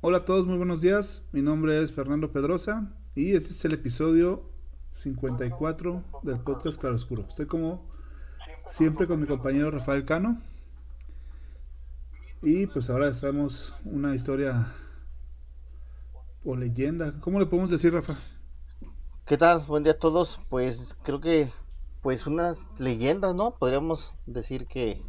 [0.00, 1.24] Hola a todos, muy buenos días.
[1.32, 4.48] Mi nombre es Fernando Pedrosa y este es el episodio
[4.92, 7.26] 54 del podcast Claroscuro.
[7.28, 7.84] Estoy como
[8.68, 10.40] siempre con mi compañero Rafael Cano.
[12.42, 14.72] Y pues ahora les traemos una historia
[16.44, 17.18] o leyenda.
[17.20, 18.16] ¿Cómo le podemos decir, Rafa?
[19.26, 19.64] ¿Qué tal?
[19.66, 20.40] Buen día a todos.
[20.48, 21.50] Pues creo que
[22.02, 23.50] pues unas leyendas, ¿no?
[23.50, 25.02] Podríamos decir que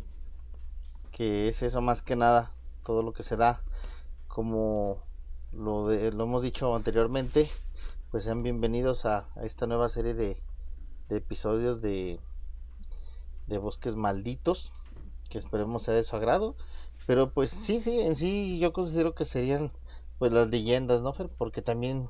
[1.11, 3.61] que es eso más que nada todo lo que se da
[4.39, 5.03] como
[5.51, 7.51] lo, lo hemos dicho anteriormente
[8.09, 10.41] pues sean bienvenidos a, esta nueva serie de,
[11.09, 12.21] episodios de,
[13.47, 14.71] de bosques malditos
[15.29, 16.55] que esperemos sea de su agrado.
[17.05, 19.73] Pero pues sí sí en sí yo considero que serían
[20.19, 22.09] pues las leyendas no porque también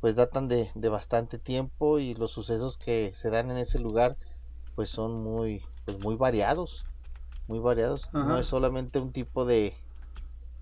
[0.00, 4.16] pues datan de, de bastante tiempo y los sucesos que se dan en ese lugar
[4.74, 6.86] pues son muy pues muy variados
[7.48, 8.08] muy variados.
[8.14, 9.74] No es solamente un tipo de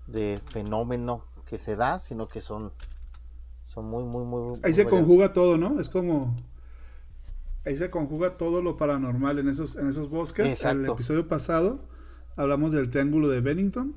[0.07, 2.71] de fenómeno que se da sino que son
[3.63, 6.35] son muy muy muy ahí se conjuga todo no es como
[7.65, 10.63] ahí se conjuga todo lo paranormal en esos en esos bosques.
[10.65, 11.79] En el episodio pasado
[12.35, 13.95] hablamos del triángulo de Bennington.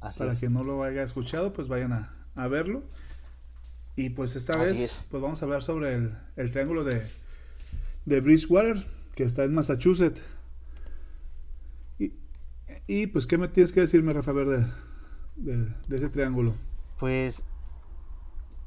[0.00, 2.82] Para quien no lo haya escuchado pues vayan a, a verlo.
[3.96, 7.02] Y pues esta vez pues vamos a hablar sobre el, el triángulo de
[8.04, 10.20] de Bridgewater que está en Massachusetts.
[12.86, 14.66] Y, pues, ¿qué me tienes que decirme, Rafa Verde,
[15.38, 16.54] de, ese triángulo?
[16.98, 17.44] Pues,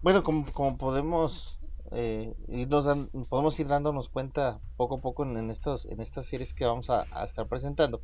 [0.01, 0.45] bueno, como,
[0.77, 1.59] podemos
[1.91, 2.87] eh, irnos
[3.29, 7.05] podemos ir dándonos cuenta poco a poco en, estos, en estas series que vamos a,
[7.23, 8.01] estar presentando,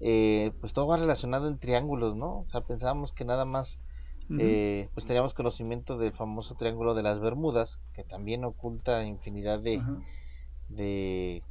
[0.00, 2.40] eh, pues todo va relacionado en triángulos, ¿no?
[2.40, 3.80] O sea, pensábamos que nada más,
[4.38, 9.82] eh, pues teníamos conocimiento del famoso triángulo de las Bermudas, que también oculta infinidad de,
[10.68, 11.42] de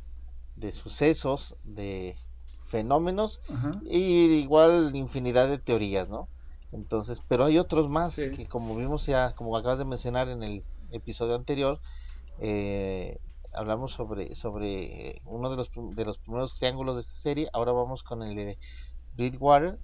[0.55, 2.17] de sucesos, de
[2.65, 3.41] fenómenos
[3.85, 6.27] y igual infinidad de teorías, ¿no?
[6.71, 10.65] Entonces, pero hay otros más que como vimos ya, como acabas de mencionar en el
[10.91, 11.79] episodio anterior,
[12.39, 13.17] eh,
[13.53, 18.03] hablamos sobre, sobre uno de los, de los primeros triángulos de esta serie, ahora vamos
[18.03, 18.57] con el de
[19.13, 19.79] Bridgewater.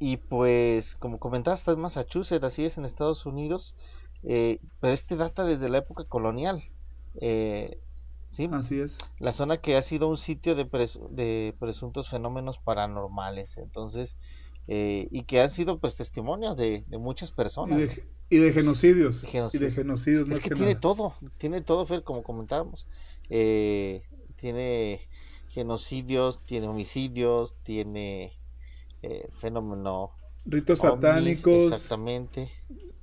[0.00, 3.74] Y pues como comentaste en Massachusetts, así es en Estados Unidos,
[4.22, 6.62] eh, pero este data desde la época colonial.
[7.20, 7.80] Eh,
[8.28, 8.98] Sí, así es.
[9.18, 10.64] La zona que ha sido un sitio de,
[11.10, 14.16] de presuntos fenómenos paranormales, entonces,
[14.70, 17.80] eh, y que han sido pues testimonios de, muchas personas.
[18.28, 19.24] Y de, genocidios.
[19.24, 20.28] Y de genocidios.
[20.30, 22.86] es que, tiene todo, tiene todo, Fer, como comentábamos.
[23.30, 24.02] Eh,
[24.36, 25.00] tiene
[25.48, 28.34] genocidios, tiene homicidios, tiene
[29.00, 30.10] eh, fenómeno.
[30.44, 31.72] Ritos satánicos.
[31.72, 32.52] Exactamente.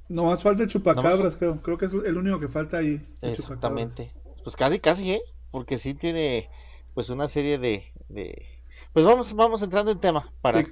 [0.07, 1.59] No más falta el chupacabras, creo.
[1.63, 3.03] Creo que es el único que falta ahí.
[3.23, 4.11] Exactamente.
[4.43, 5.21] Pues casi, casi, ¿eh?
[5.49, 6.47] Porque sí tiene
[6.93, 7.83] pues una serie de...
[8.07, 8.45] de...
[8.93, 10.63] Pues vamos, vamos entrando en tema para...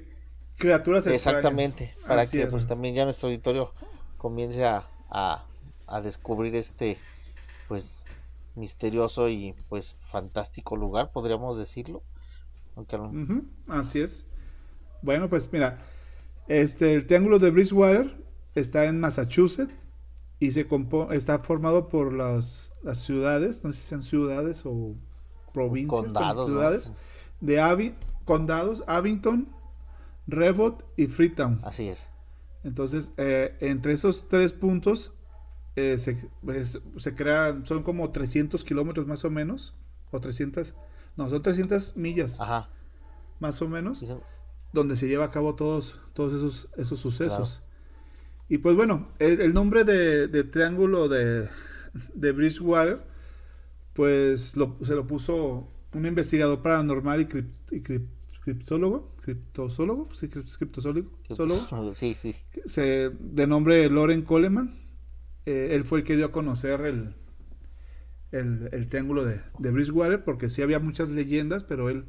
[0.64, 3.74] criaturas Exactamente, para que pues también ya nuestro auditorio
[4.18, 6.98] comience a, a, descubrir este
[7.68, 8.06] pues
[8.56, 12.02] misterioso y pues fantástico lugar, podríamos decirlo.
[12.78, 12.98] Aunque
[13.68, 14.26] Así es.
[15.02, 15.80] Bueno, pues mira,
[16.48, 18.16] este el triángulo de Bridgewater
[18.56, 19.74] está en Massachusetts
[20.40, 20.66] y se
[21.12, 24.96] está formado por las las ciudades, no sé si sean ciudades o
[25.54, 26.92] provincias, condados, ciudades,
[27.42, 29.50] de Avi, condados, Abington,
[30.28, 31.60] Revot y Freetown.
[31.64, 32.10] Así es.
[32.64, 35.14] Entonces, eh, entre esos tres puntos
[35.76, 39.74] eh, se, pues, se crean, son como 300 kilómetros más o menos,
[40.12, 40.74] o 300,
[41.18, 42.70] no, son 300 millas, Ajá.
[43.40, 44.04] más o menos,
[44.72, 47.64] donde se lleva a cabo todos, todos esos, esos sucesos.
[48.48, 51.50] Y pues bueno, el, nombre de Triángulo de,
[52.14, 53.02] de Bridgewater,
[53.94, 57.84] pues se lo puso un investigador paranormal y,
[58.44, 61.10] criptólogo, criptosólogo, sí, criptosólogo,
[61.94, 62.36] sí, sí.
[62.66, 64.82] Se, de nombre Loren Coleman.
[65.46, 67.16] Eh, él fue el que dio a conocer el,
[68.32, 72.06] el, triángulo de, de, Bridgewater, porque sí había muchas leyendas, pero él,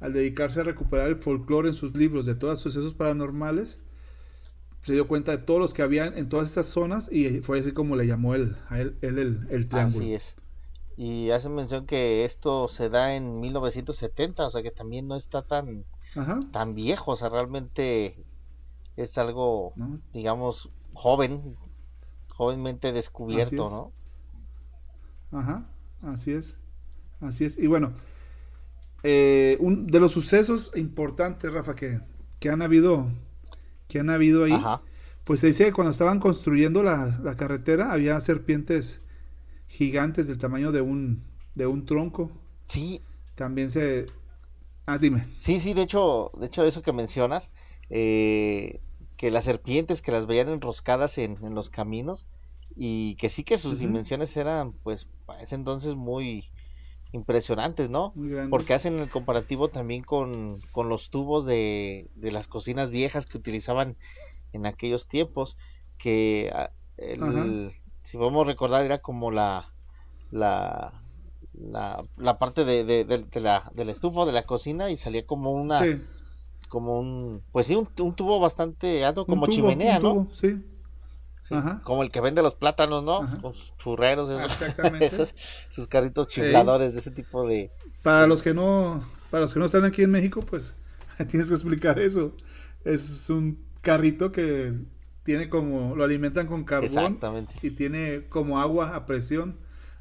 [0.00, 3.80] al dedicarse a recuperar el folclore en sus libros de todos sus sucesos paranormales,
[4.82, 7.72] se dio cuenta de todos los que habían en todas estas zonas y fue así
[7.72, 10.04] como le llamó él, a él, el, el, triángulo.
[10.04, 10.36] Así es.
[10.96, 15.42] Y hace mención que esto se da en 1970, o sea que también no está
[15.42, 15.84] tan,
[16.50, 18.22] tan viejo, o sea, realmente
[18.96, 19.74] es algo,
[20.12, 21.56] digamos, joven,
[22.28, 23.92] jovenmente descubierto,
[25.30, 25.38] ¿no?
[25.38, 25.66] Ajá,
[26.02, 26.56] así es,
[27.20, 27.58] así es.
[27.58, 27.94] Y bueno,
[29.02, 32.00] eh, un, de los sucesos importantes, Rafa, que,
[32.38, 33.08] que han habido
[33.92, 34.58] que han habido ahí,
[35.24, 39.01] pues se dice que cuando estaban construyendo la, carretera había serpientes
[39.72, 41.24] gigantes del tamaño de un,
[41.54, 42.30] de un tronco.
[42.66, 43.00] Sí.
[43.34, 44.06] También se...
[44.86, 45.28] Ah, dime.
[45.38, 47.50] Sí, sí, de hecho, de hecho eso que mencionas,
[47.88, 48.80] eh,
[49.16, 52.26] que las serpientes que las veían enroscadas en, en los caminos
[52.76, 56.50] y que sí que sus dimensiones eran pues para ese entonces muy
[57.12, 58.14] impresionantes, ¿no?
[58.50, 63.36] Porque hacen el comparativo también con, con los tubos de, de, las cocinas viejas que
[63.36, 63.96] utilizaban
[64.52, 65.58] en aquellos tiempos,
[65.98, 67.70] que ah, el,
[68.02, 69.72] si podemos recordar era como la
[70.30, 71.02] la,
[71.54, 75.52] la, la parte de, de, de, la, del estufo de la cocina y salía como
[75.52, 75.82] una
[76.68, 80.28] como un pues sí un, tubo bastante alto como chimenea, ¿no?
[80.32, 80.62] sí.
[81.84, 83.26] como el que vende los plátanos, ¿no?
[83.42, 84.30] Con sus churreros,
[85.00, 85.34] esos,
[85.68, 87.70] sus carritos chifladores de ese tipo de
[88.02, 90.76] para los que no para los que no están aquí en México, pues
[91.30, 92.32] tienes que explicar eso.
[92.84, 94.74] Es un carrito que
[95.22, 97.18] tiene como lo alimentan con carbón
[97.62, 99.56] y tiene como agua a presión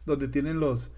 [0.06, 0.92] donde tienen los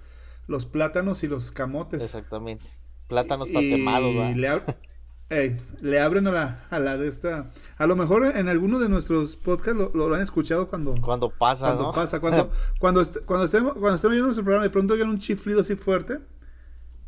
[0.48, 2.02] los plátanos y los camotes.
[2.02, 2.70] Exactamente.
[3.08, 7.52] Plátanos tatemados, le, le abren a la, a la de esta.
[7.78, 10.96] A lo mejor en alguno de nuestros podcasts lo, han escuchado cuando.
[11.02, 14.94] Cuando pasa, cuando pasa, cuando, cuando, cuando, estemos, cuando estemos viendo nuestro programa, de pronto
[14.94, 16.19] oigan un chiflido así fuerte.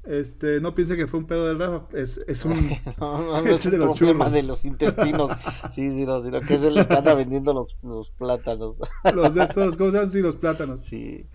[0.08, 2.54] Este, no piense que fue un pedo del Rafa, es, es un,
[3.00, 5.32] no, no, es, un problema de los intestinos,
[5.72, 8.78] sí, sí, no, sino que es el que anda vendiendo los, los plátanos.
[9.14, 10.12] Los de estos, ¿cómo se llaman?
[10.12, 10.82] Sí, los plátanos.
[10.82, 11.26] Sí,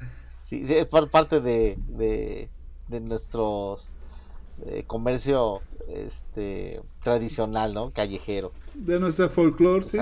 [0.42, 2.48] sí, es parte de, de,
[2.88, 3.88] de nuestros
[4.66, 7.90] eh, comercio este tradicional, ¿no?
[7.90, 8.52] Callejero.
[8.74, 9.98] De nuestra folclore, sí.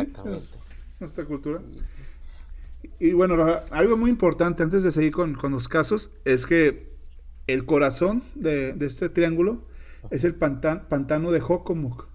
[1.01, 1.61] Nuestra cultura.
[2.99, 3.37] Y bueno,
[3.71, 6.88] algo muy importante antes de seguir con, con los casos es que
[7.49, 9.65] el corazón de, este triángulo
[10.11, 12.07] es el pantano de Hokomuk.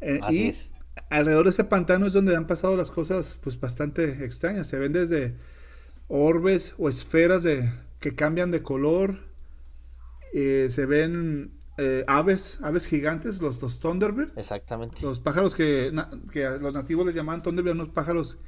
[0.00, 0.70] Eh, Así y es.
[1.10, 4.68] alrededor de ese pantano es donde han pasado las cosas pues bastante extrañas.
[4.68, 5.34] Se ven desde
[6.08, 7.70] orbes o esferas de,
[8.00, 9.18] que cambian de color.
[10.32, 14.30] Eh, se ven eh, aves, aves gigantes, los, los Thunderbird.
[14.38, 15.02] Exactamente.
[15.02, 18.38] Los pájaros que, los nativos les llamaban Thunderbird, unos pájaros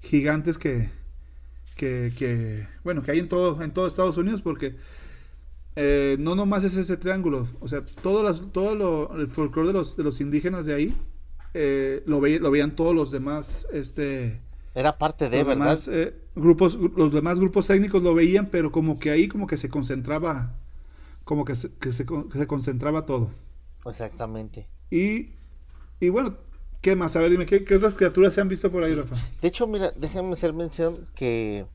[0.00, 0.90] gigantes que,
[1.74, 4.76] que, bueno, que hay en todo, en todo Estados Unidos porque
[5.80, 9.74] eh, no nomás es ese triángulo, o sea, todo, las, todo lo, el folclore de
[9.74, 10.96] los, de los indígenas de ahí
[11.54, 14.40] eh, lo, lo veían todos los demás, este...
[14.74, 15.78] Era parte de, ¿verdad?
[16.34, 20.54] grupos, los demás grupos técnicos lo veían, pero como que ahí como que se concentraba
[21.28, 23.28] como que se, que se, concentraba todo.
[23.84, 24.66] Exactamente.
[24.90, 25.32] Y,
[26.00, 26.38] y bueno,
[26.80, 27.16] ¿qué más?
[27.16, 29.14] A ver, dime, ¿qué, otras criaturas se han visto por ahí, Rafa?
[29.42, 31.66] De hecho, mira, déjenme hacer mención que,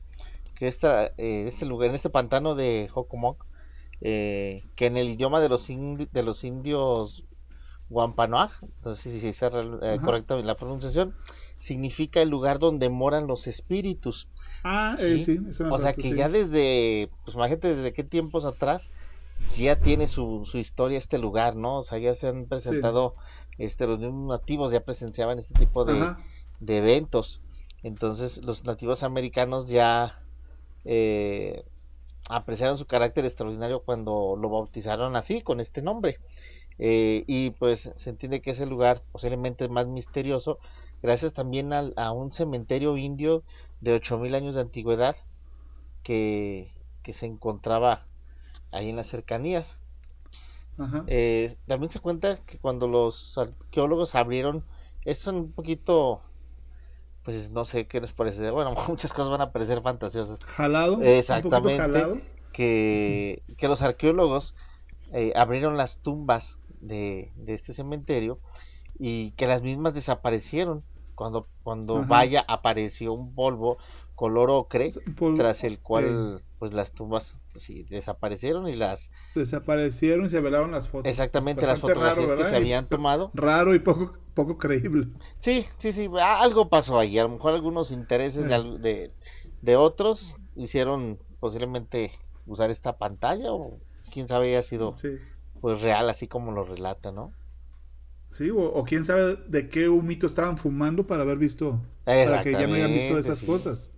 [0.56, 3.46] que esta, eh, este lugar, en este pantano de Hockomock,
[4.04, 7.24] eh, que en el idioma de los, de los indios
[7.88, 11.14] Wampanoag, entonces si es eh, correcta la pronunciación,
[11.56, 14.28] significa el lugar donde moran los espíritus.
[14.62, 18.90] Ah, sí, sí eso O sea que ya desde, pues imagínate desde qué tiempos atrás
[19.56, 21.78] ya tiene su, su historia este lugar, ¿no?
[21.78, 23.14] O sea, ya se han presentado,
[23.58, 26.14] este, los nativos ya presenciaban este tipo de,
[26.60, 27.40] de eventos.
[27.82, 30.22] Entonces, los nativos americanos ya
[30.84, 31.64] eh,
[32.28, 36.18] apreciaron su carácter extraordinario cuando lo bautizaron así, con este nombre.
[36.78, 40.58] Eh, y pues se entiende que es el lugar posiblemente más misterioso,
[41.02, 43.44] gracias también a un cementerio indio
[43.80, 45.16] de 8000 años de antigüedad
[46.02, 46.72] que,
[47.02, 48.06] que se encontraba
[48.72, 49.78] ahí en las cercanías.
[51.06, 54.64] Eh, también se cuenta que cuando los arqueólogos abrieron,
[55.04, 56.20] esto es un poquito,
[57.24, 60.44] pues no sé qué les parece, bueno, muchas cosas van a parecer fantasiosas.
[60.44, 61.02] Jalado.
[61.02, 62.22] Exactamente.
[62.52, 64.54] Que, que los arqueólogos
[65.12, 68.38] eh, abrieron las tumbas de, de, este cementerio
[68.96, 70.84] y que las mismas desaparecieron.
[71.16, 73.78] Cuando, cuando vaya apareció un polvo
[74.16, 74.92] color ocre,
[75.36, 80.72] tras el cual pues las tumbas pues, sí, desaparecieron y las desaparecieron y se velaron
[80.72, 81.08] las fotos.
[81.08, 83.30] Exactamente, las fotografías que se habían tomado.
[83.34, 85.08] Raro y poco poco creíble.
[85.38, 89.10] Sí, sí, sí, algo pasó ahí, a lo mejor algunos intereses de,
[89.62, 92.12] de, otros hicieron posiblemente
[92.46, 93.78] usar esta pantalla o
[94.12, 94.96] quién sabe ha sido
[95.60, 97.32] pues real así como lo relata, ¿no?
[98.30, 102.66] Sí, o, quién sabe de qué humito estaban fumando para haber visto, para que ya
[102.66, 103.90] no hayan visto esas cosas.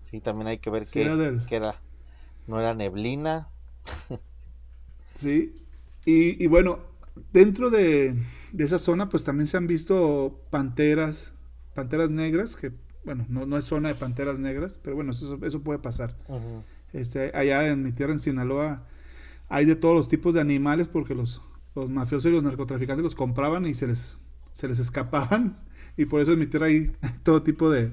[0.00, 1.02] Sí, también hay que ver qué
[1.50, 1.80] era
[2.46, 3.48] no era neblina.
[5.14, 5.62] sí,
[6.04, 6.78] y, bueno,
[7.32, 8.14] dentro de,
[8.56, 11.32] esa zona pues también se han visto panteras,
[11.74, 12.72] panteras negras, que
[13.04, 16.16] bueno, no, no es zona de panteras negras, pero bueno, eso, eso puede pasar.
[16.92, 18.84] este, allá en mi tierra, en Sinaloa,
[19.48, 21.40] hay de todos los tipos de animales porque los,
[21.76, 24.18] los mafiosos y los narcotraficantes los compraban y se les,
[24.52, 25.56] se les escapaban.
[25.96, 27.92] Y por eso en mi tierra hay todo tipo de,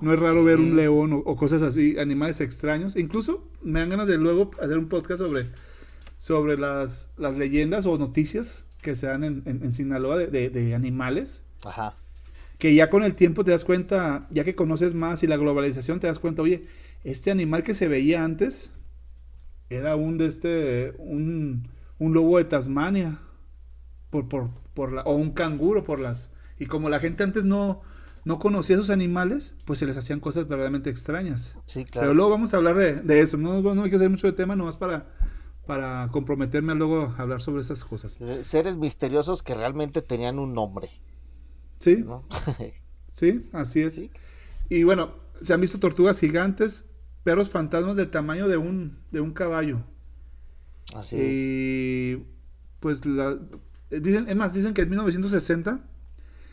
[0.00, 2.96] no es raro ver un león o, cosas así, animales extraños.
[2.96, 5.46] Incluso me dan ganas de luego hacer un podcast sobre,
[6.18, 11.42] sobre las, las leyendas o noticias que se dan en, en, Sinaloa de, de, animales.
[11.64, 11.94] Ajá.
[12.58, 16.00] que ya con el tiempo te das cuenta, ya que conoces más y la globalización
[16.00, 16.66] te das cuenta, oye,
[17.04, 18.72] este animal que se veía antes
[19.70, 23.20] era un de este, un, un lobo de Tasmania,
[24.10, 27.82] por, por, por la, o un canguro por las, y como la gente antes no,
[28.24, 31.56] no conocía esos animales, pues se les hacían cosas verdaderamente extrañas.
[31.66, 32.06] Sí, claro.
[32.06, 34.32] Pero luego vamos a hablar de, de eso, no, no hay que hacer mucho de
[34.34, 35.06] tema, nomás para,
[35.66, 38.20] para comprometerme a luego hablar sobre esas cosas.
[38.20, 40.88] Eh, Seres misteriosos que realmente tenían un nombre,
[41.80, 42.24] Sí, ¿no?
[43.12, 43.94] sí, así es.
[43.94, 44.10] Sí.
[44.68, 46.86] Y bueno, se han visto tortugas gigantes,
[47.24, 49.84] perros fantasmas del tamaño de un, de un caballo.
[50.94, 51.50] Así es.
[52.14, 52.26] Y
[52.80, 53.38] pues la,
[53.90, 55.84] dicen, es más, dicen que en 1960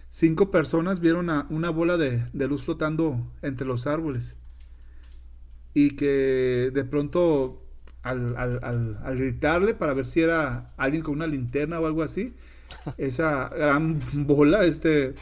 [0.10, 4.38] cinco personas vieron a una bola de, de luz flotando entre los árboles.
[5.74, 7.64] Y que de pronto
[8.04, 12.04] al, al- al- al gritarle para ver si era alguien con una linterna o algo
[12.04, 12.36] así,
[12.98, 15.16] esa gran bola este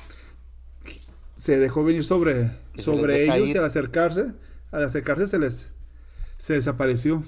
[1.37, 3.55] se dejó venir sobre, sobre ellos ir.
[3.55, 4.33] y al acercarse,
[4.71, 5.71] al acercarse se les
[6.37, 7.23] se desapareció.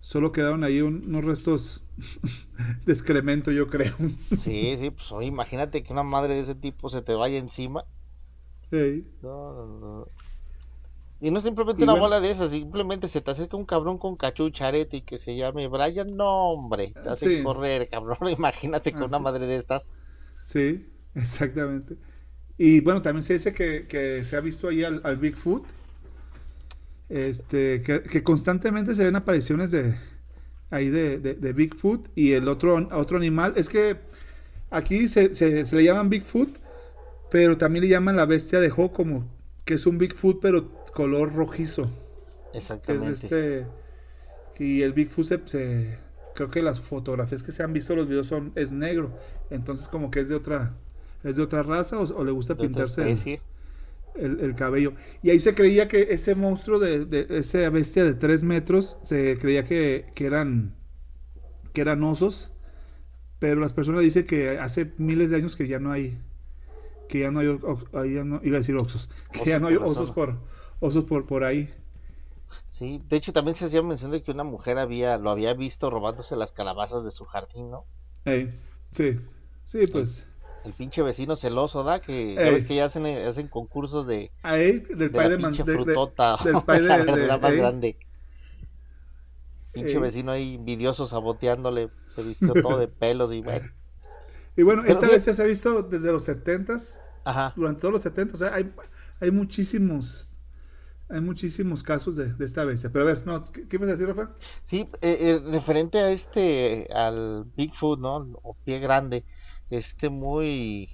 [0.00, 1.84] Solo quedaron ahí un- unos restos
[2.86, 3.94] de excremento, yo creo.
[4.34, 7.86] Sí, sí, pues oye, imagínate que una madre de ese tipo se te vaya encima.
[8.70, 9.04] Sí.
[9.22, 10.12] No, no, no.
[11.20, 12.04] Y no simplemente Y una bueno.
[12.04, 15.36] bola de esas, simplemente se te acerca un cabrón con cachucha, arete y que se
[15.36, 17.36] llame Brian, no hombre, te hace Sí.
[17.36, 18.18] correr, cabrón.
[18.30, 19.24] Imagínate con una Así.
[19.24, 19.94] madre de estas.
[20.42, 21.96] Sí, exactamente.
[22.58, 25.64] Y bueno, también se dice que, que se ha visto ahí al, al Bigfoot,
[27.08, 29.96] este, que, que constantemente se ven apariciones de
[30.70, 33.54] ahí de, de- de Bigfoot y el otro, otro animal.
[33.56, 33.98] Es que
[34.70, 36.50] aquí se, se- se le llaman Bigfoot,
[37.30, 39.26] pero también le llaman la bestia de como
[39.64, 41.90] que es un Bigfoot pero color rojizo.
[42.86, 43.26] es Exactamente.
[43.26, 43.66] este
[44.58, 45.98] y el Bigfoot se, se-
[46.34, 49.12] creo que las fotografías que se han visto los videos son es negro.
[49.50, 50.74] Entonces como que es de otra
[51.24, 53.20] es de otra raza o, o le gusta De pintarse
[54.14, 54.94] el, cabello.
[55.22, 59.38] Y ahí se creía que ese monstruo de, de esa bestia de 3 metros se
[59.38, 60.74] creía que, que eran
[61.72, 62.50] que eran osos.
[63.38, 66.18] Pero las personas dicen que hace miles de años que ya no hay
[67.08, 67.46] que ya no hay
[68.14, 70.36] ya no- iba a decir osos que Osos ya no hay osos por
[70.80, 71.72] osos por por ahí
[72.68, 75.88] Sí, de hecho también se hacía mención de que una mujer había, lo había visto
[75.88, 77.84] robándose las calabazas de su jardín, ¿no?
[78.24, 78.52] Ey,
[78.90, 79.20] sí,
[79.66, 80.24] sí, pues.
[80.64, 82.00] El pinche vecino celoso, ¿da?
[82.00, 82.50] Que ya Ey.
[82.54, 85.52] ves que ya hacen, eh, hacen concursos de, Ahí, del de pay la de, man-
[85.52, 87.58] pinche de- de- frutota del o pay de la verdura más ey.
[87.58, 87.96] grande.
[89.72, 89.98] Pinche Ey.
[90.02, 93.68] vecino ahí envidioso saboteándole, se vistió todo de pelos y bueno.
[94.56, 97.52] Y bueno, Pero esta fíjate- bestia se ha visto desde los 70s, Ajá.
[97.54, 98.34] durante todos los 70s.
[98.34, 98.72] O sea, hay,
[99.20, 100.29] hay muchísimos,
[101.10, 102.90] hay muchísimos casos de, esta bestia.
[102.90, 104.30] Pero a ver, no, ¿qué, qué ibas Rafa?
[104.62, 108.16] Sí, eh, eh, referente a este, al Bigfoot, ¿no?
[108.42, 109.24] O pie grande,
[109.70, 110.88] este muy,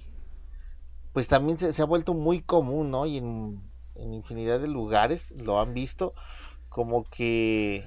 [1.13, 3.05] pues también se, ha vuelto muy común, ¿no?
[3.05, 3.61] Y en,
[3.95, 6.13] en infinidad de lugares lo han visto,
[6.69, 7.85] como que,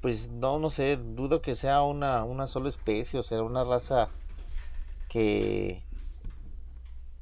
[0.00, 4.08] pues no, no sé, dudo que sea una, una sola especie, o sea, una raza
[5.08, 5.87] que,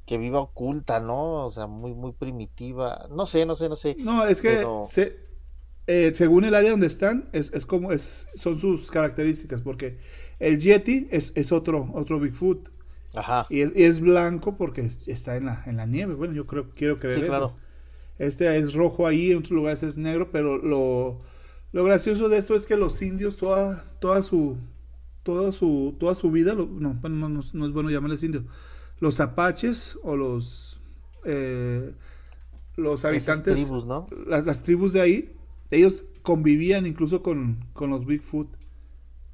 [0.06, 1.46] que viva oculta, ¿no?
[1.46, 3.96] O sea, muy, muy primitiva, no sé, no sé, no sé.
[4.00, 5.16] No, es que Pero- se-
[5.88, 9.98] eh, según el área donde están, es, es como es, son sus características, porque
[10.38, 12.68] el Yeti es, es otro, otro Bigfoot.
[13.14, 16.14] Ajá, Y es, y es blanco porque está en la, en la nieve.
[16.14, 17.28] Bueno, yo creo, quiero creer sí, eso.
[17.28, 17.52] claro.
[18.18, 21.20] Este es rojo ahí, en otros lugares es negro, pero lo,
[21.72, 24.56] lo gracioso de esto es que los indios toda, toda su
[25.22, 28.44] toda su toda su vida, lo- no, bueno, no, no, no es bueno llamarles indios,
[29.00, 30.80] los apaches o los
[31.24, 31.92] eh,
[32.76, 34.06] los habitantes, tribus, ¿no?
[34.26, 35.36] las, las tribus de ahí,
[35.70, 38.48] ellos convivían incluso con, con los Bigfoot.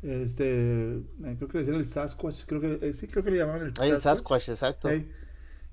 [0.02, 3.38] Este, eh, creo que le decían el Sasquatch, creo que eh, sí, creo que le
[3.38, 4.88] llamaban el Ahí el Sasquatch, exacto.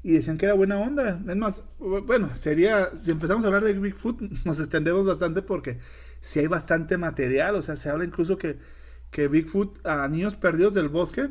[0.02, 1.22] Y decían que era buena onda.
[1.28, 5.80] Es más, bu- bueno, sería, si empezamos a hablar de Bigfoot, nos extendemos bastante porque
[6.22, 7.56] si hay bastante material.
[7.56, 8.58] O sea, se habla incluso que,
[9.12, 11.30] que Bigfoot a niños perdidos del bosque,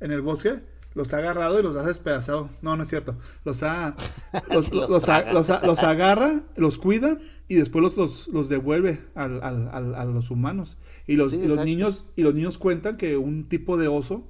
[0.00, 0.60] en el bosque,
[0.98, 2.50] los ha agarrado y los ha despedazado.
[2.60, 3.16] No, no es cierto.
[3.44, 3.96] Los ha,
[4.52, 5.48] los, los los a- los
[5.82, 7.16] a- agarra, los cuida
[7.48, 10.76] y después los, los, los devuelve al- al- al- a los humanos.
[11.06, 14.26] Y los, Sí, y los niños, y los niños cuentan que un tipo de oso,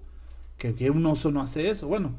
[0.58, 1.88] que, que un oso no hace eso.
[1.88, 2.12] Bueno,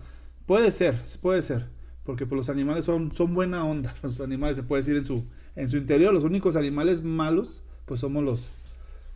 [0.45, 1.67] puede ser, puede ser.
[2.03, 3.95] Porque pues, los animales son, son buena onda.
[4.03, 5.23] Los animales se puede decir en su,
[5.55, 6.13] en su interior.
[6.13, 8.49] Los únicos animales malos, pues somos los,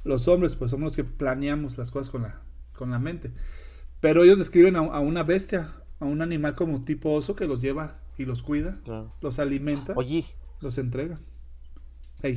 [0.04, 2.42] los hombres, pues somos los que planeamos las cosas con la,
[2.78, 3.32] con la mente.
[4.04, 7.62] Pero ellos describen a, a una bestia, a un animal como tipo oso que los
[7.62, 9.14] lleva y los cuida, Claro.
[9.22, 10.26] los alimenta, Oye,
[10.60, 11.20] los entrega.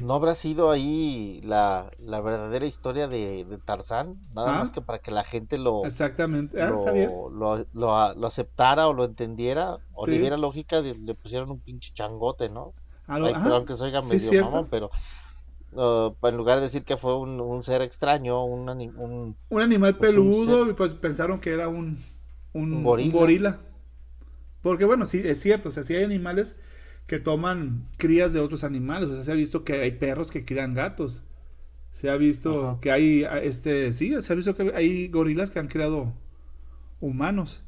[0.02, 4.16] ¿No habrá sido ahí la, la verdadera historia de, de Tarzán?
[4.32, 4.58] Nada Ah.
[4.60, 6.62] más que para que la gente lo, Exactamente.
[6.62, 10.12] Ah, lo, lo, lo- lo aceptara o lo entendiera o Sí.
[10.12, 12.74] le diera lógica, de- le pusieron un pinche changote, ¿no?
[13.08, 13.42] Ay, ajá.
[13.42, 14.90] perdón que se oiga medio mamón, pero
[15.78, 19.98] uh, en lugar de decir que fue un, un ser extraño, un, un- Un animal
[19.98, 22.04] Pues un peludo ser- pues pensaron que era un,
[22.52, 23.10] un, gorila.
[23.10, 23.60] gorila.
[24.62, 26.56] Porque bueno, sí, es cierto, o sea, sí hay animales
[27.06, 30.44] que toman crías de otros animales, o sea, se ha visto que hay perros que
[30.44, 31.22] crían gatos.
[31.92, 32.80] Se ha visto Ajá.
[32.80, 36.14] que hay, ah, este, sí, se ha visto que hay gorilas que han creado
[37.00, 37.62] humanos.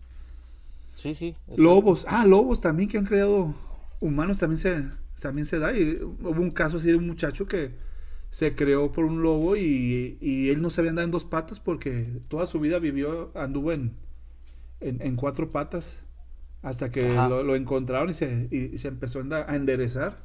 [0.94, 1.38] Sí, sí.
[1.56, 3.54] Lobos, ah, lobos también que han creado
[4.00, 4.84] humanos también se,
[5.20, 5.72] también se da.
[5.76, 7.72] Y hubo un caso así de un muchacho que
[8.30, 12.06] se creó por un lobo y, y él no sabía andar en dos patas porque
[12.28, 13.94] toda su vida vivió, anduvo en,
[14.80, 15.99] en, en cuatro patas
[16.62, 20.18] hasta que lo, lo encontraron y se, y, se empezó a, enderezar.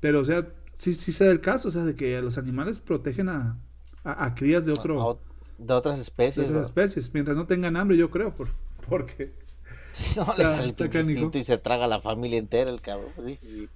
[0.00, 2.78] Pero, o sea, sí, sí se da el caso, o sea, de que los animales
[2.78, 3.58] protegen a,
[4.04, 5.16] a, a crías de otro, A
[5.58, 6.66] de otras de especies, otras ¿no?
[6.66, 8.48] especies, mientras no tengan hambre, yo creo, por,
[8.88, 9.32] porque...
[9.92, 13.12] Sí, no, le sale el instinto y se traga a la familia entera el cabrón.
[13.20, 13.68] Sí, sí, sí.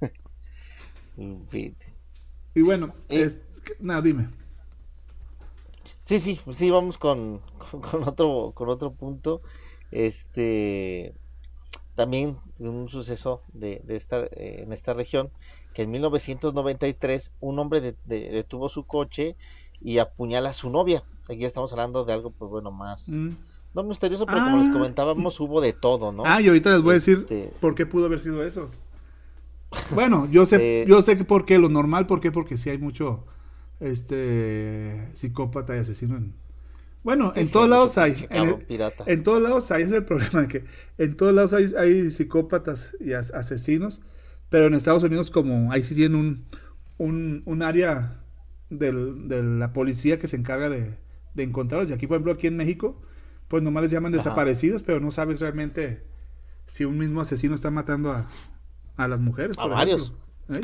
[2.58, 3.38] Y bueno, Eh, es,
[3.78, 4.28] nada, dime.
[6.02, 9.42] Sí, sí, sí, vamos con, con, con otro, con otro punto.
[9.92, 11.14] Este,
[11.94, 15.30] también un suceso de, de esta, eh, en esta región,
[15.72, 19.36] que en 1993 un hombre de- de- detuvo su coche
[19.80, 21.04] y apuñala a su novia.
[21.28, 23.36] Aquí estamos hablando de algo, pues bueno, más, Mm.
[23.74, 24.72] no misterioso, pero como les Ah.
[24.72, 26.24] comentábamos, hubo de todo, ¿no?
[26.26, 28.64] Ah, y ahorita les voy a decir Este- por qué pudo haber sido eso.
[29.88, 32.30] Bueno, yo sé, Eh, yo sé que por qué, lo normal, ¿por qué?
[32.32, 33.26] Porque sí hay mucho
[33.80, 36.34] este psicópata y asesino en...
[37.04, 38.28] Bueno, Sí, en sí, todos lados hay.
[38.32, 38.66] En, el-
[39.06, 40.64] en todos lados hay, ese es el problema, que
[40.98, 44.02] en todos lados hay, hay psicópatas y as- asesinos,
[44.50, 46.46] pero en Estados Unidos como ahí sí tienen un,
[46.98, 48.20] un, un área
[48.70, 50.94] del- de la policía que se encarga de,
[51.34, 51.90] de encontrarlos.
[51.90, 53.00] Y aquí, por ejemplo, aquí en México,
[53.48, 54.42] pues nomás les llaman Ajá.
[54.42, 56.02] desaparecidos, pero no sabes realmente
[56.66, 58.30] si un mismo asesino está matando a,
[58.98, 59.56] a las mujeres.
[59.56, 60.12] A por varios.
[60.50, 60.60] ¿Eh?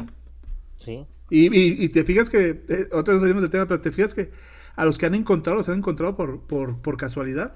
[0.76, 3.92] Sí, Y, y- y te fijas que, eh, otra vez salimos del tema, pero te
[3.92, 4.30] fijas que
[4.76, 7.54] a los que han encontrado, los han encontrado por, por, por casualidad.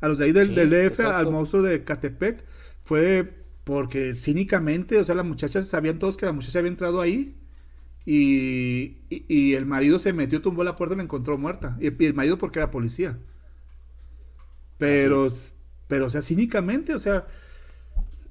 [0.00, 2.44] A los de ahí del, Sí, del DF, al monstruo de Catepec,
[2.84, 7.34] fue porque cínicamente, o sea, las muchachas sabían todos que la muchacha había entrado ahí
[8.06, 11.76] y, y- y el marido se metió, tumbó la puerta y la encontró muerta.
[11.80, 13.18] Y, y el marido porque era policía.
[14.78, 15.32] Pero,
[15.86, 17.26] pero, o sea, cínicamente, o sea,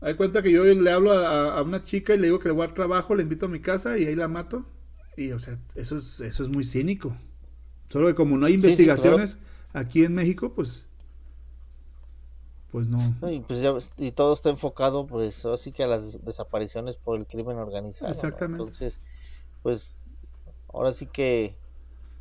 [0.04, 2.54] hay cuenta que yo le hablo a, a una chica y le digo que le
[2.54, 4.66] voy a dar trabajo, le invito a mi casa y ahí la mato.
[5.16, 7.16] Y, o sea, eso es, eso es muy cínico.
[7.90, 9.40] Solo que como no hay Sí, sí, investigaciones
[9.74, 10.88] aquí en México, pues,
[12.72, 13.16] pues no.
[13.22, 17.26] Y pues ya y todo está enfocado pues así que a las desapariciones por el
[17.28, 18.38] crimen organizado, ¿no?
[18.38, 18.44] Exactamente.
[18.44, 19.02] Entonces,
[19.64, 19.96] pues
[20.70, 21.60] ahora sí que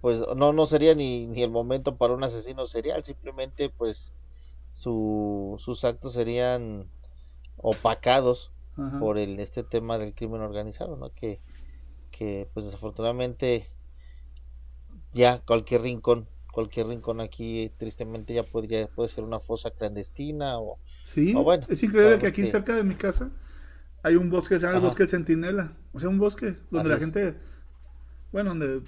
[0.00, 4.14] pues no no sería ni, ni el momento para un asesino serial, simplemente pues
[4.70, 6.90] su, sus actos serían
[7.62, 8.98] opacados Ajá.
[9.00, 11.10] por el este tema del crimen organizado, ¿no?
[11.14, 11.40] Que
[12.10, 13.66] que pues desafortunadamente
[15.12, 20.78] ya cualquier rincón cualquier rincón aquí tristemente ya podría puede ser una fosa clandestina o
[21.06, 23.30] Sí, bueno, es increíble que aquí que- cerca de mi casa
[24.02, 24.84] hay un bosque que se llama el.
[24.84, 25.76] Bosque Centinela.
[25.92, 27.00] O sea, un bosque donde Así la es.
[27.00, 27.34] gente,
[28.32, 28.82] bueno, donde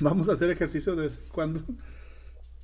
[0.00, 1.60] vamos a hacer ejercicio de vez en cuando.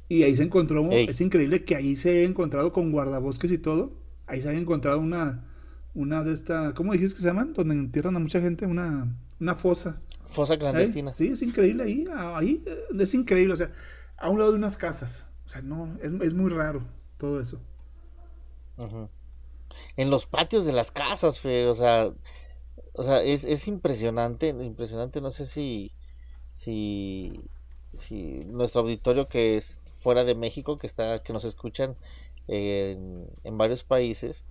[0.09, 1.07] Y ahí se encontró, Ey.
[1.09, 3.93] es increíble que ahí se ha encontrado con guardabosques y todo.
[4.33, 5.45] Ahí se ha encontrado una,
[5.93, 7.53] una de estas, ¿cómo dijiste que se llaman?
[7.53, 10.01] Donde entierran a mucha gente, una, una fosa.
[10.25, 11.13] fosa clandestina.
[11.15, 12.65] Sí, es increíble ahí, ah, ahí
[12.99, 13.71] es increíble, o sea,
[14.17, 15.29] a un lado de unas casas.
[15.45, 16.83] O sea, no, es, es muy raro
[17.19, 17.61] todo eso.
[19.99, 22.11] En los patios de las casas, Fer, o sea,
[22.95, 25.93] o sea, es, es impresionante, impresionante, no sé si,
[26.49, 27.39] si,
[27.93, 31.99] si nuestro auditorio que es fuera de México, que está, que nos escuchan
[32.49, 34.45] en, en varios países,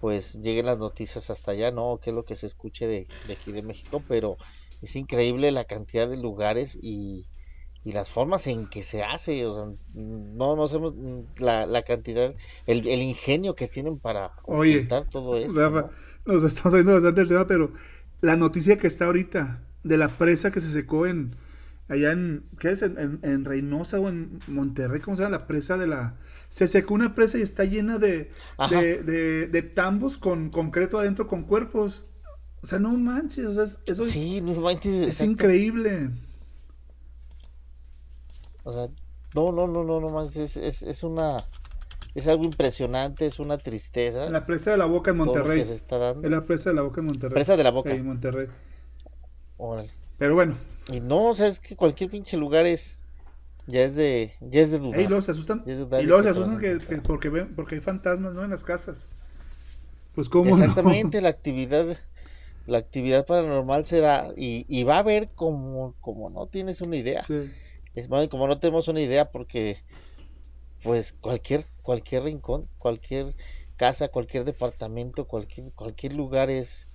[0.00, 1.98] pues lleguen las noticias hasta allá, ¿no?
[2.02, 4.04] ¿Qué es lo que se escuche de, de aquí de México?
[4.08, 4.38] Pero
[4.80, 7.26] es increíble la cantidad de lugares y,
[7.84, 10.94] y las formas en que se hace, o sea, no, no sabemos
[11.38, 12.34] la, la cantidad,
[12.66, 15.90] el, el ingenio que tienen para ocultar todo esto, Rafa, ¿no?
[16.24, 17.72] nos estamos saliendo bastante del tema, pero
[18.20, 21.34] la noticia que está ahorita de la presa que se secó en
[21.88, 22.82] allá en ¿qué es?
[22.82, 25.38] En, en- en Reynosa o en Monterrey, ¿cómo se llama?
[25.38, 26.16] La presa de la
[26.52, 28.30] se secó una presa y está llena de
[28.68, 32.04] de, de- de tambos con concreto adentro con cuerpos.
[32.62, 35.32] O sea, no manches, o sea, es- eso es- Sí, no manches, es, exacto.
[35.32, 36.10] increíble.
[38.64, 38.88] O sea,
[39.34, 41.44] no, no, no, no, no manches, es, es, es una,
[42.14, 45.58] es algo impresionante, es una tristeza En la presa de la Boca en Monterrey.
[45.58, 46.26] que se está dando.
[46.26, 47.34] En la presa de la Boca en Monterrey.
[47.34, 47.94] Presa de la Boca.
[47.94, 48.46] En Monterrey.
[49.56, 49.90] Órale.
[50.18, 50.58] Pero bueno.
[50.92, 52.98] Y no, o sea, es que cualquier pinche lugar es.
[53.66, 55.00] Ya es de, ya es de dudar.
[55.00, 55.62] Y luego se asustan.
[55.66, 58.42] Y luego se asustan que, porque ven, porque hay fantasmas, ¿no?
[58.44, 59.08] En las casas.
[60.14, 60.56] Pues cómo no?
[60.56, 61.96] Exactamente, la actividad,
[62.66, 66.96] la actividad paranormal se da y, y va a haber como, como no tienes una
[66.96, 67.24] idea.
[67.24, 67.50] Sí.
[67.94, 69.78] Es más, como no tenemos una idea porque
[70.82, 73.34] pues cualquier, cualquier rincón, cualquier
[73.76, 76.88] casa, cualquier departamento, cualquier, cualquier lugar es,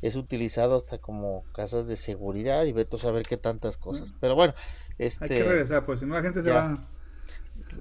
[0.00, 4.12] es utilizado hasta como casas de seguridad y vete a saber qué tantas cosas.
[4.20, 4.54] Pero bueno,
[4.98, 6.54] Hay este que regresar, pues si no la gente se ya.
[6.54, 6.88] va.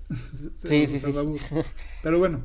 [0.62, 1.14] se- Sí, se sí, sí.
[2.04, 2.42] Pero bueno,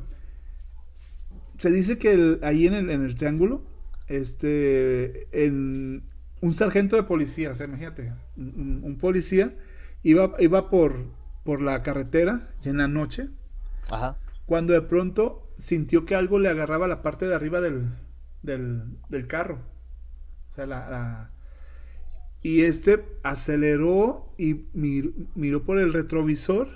[1.57, 3.61] se dice que el- ahí en el, en el triángulo,
[4.07, 6.03] este, en
[6.41, 9.55] un sargento de policía, o sea, imagínate, un, un- un policía
[10.03, 11.05] iba, iba por,
[11.43, 13.29] por la carretera y en la noche,
[13.91, 17.89] ajá, cuando de pronto sintió que algo le agarraba la parte de arriba del,
[18.41, 19.59] del, del carro.
[20.51, 21.31] O sea, la, la-
[22.47, 26.69] Y este aceleró y mir- miró por el retrovisor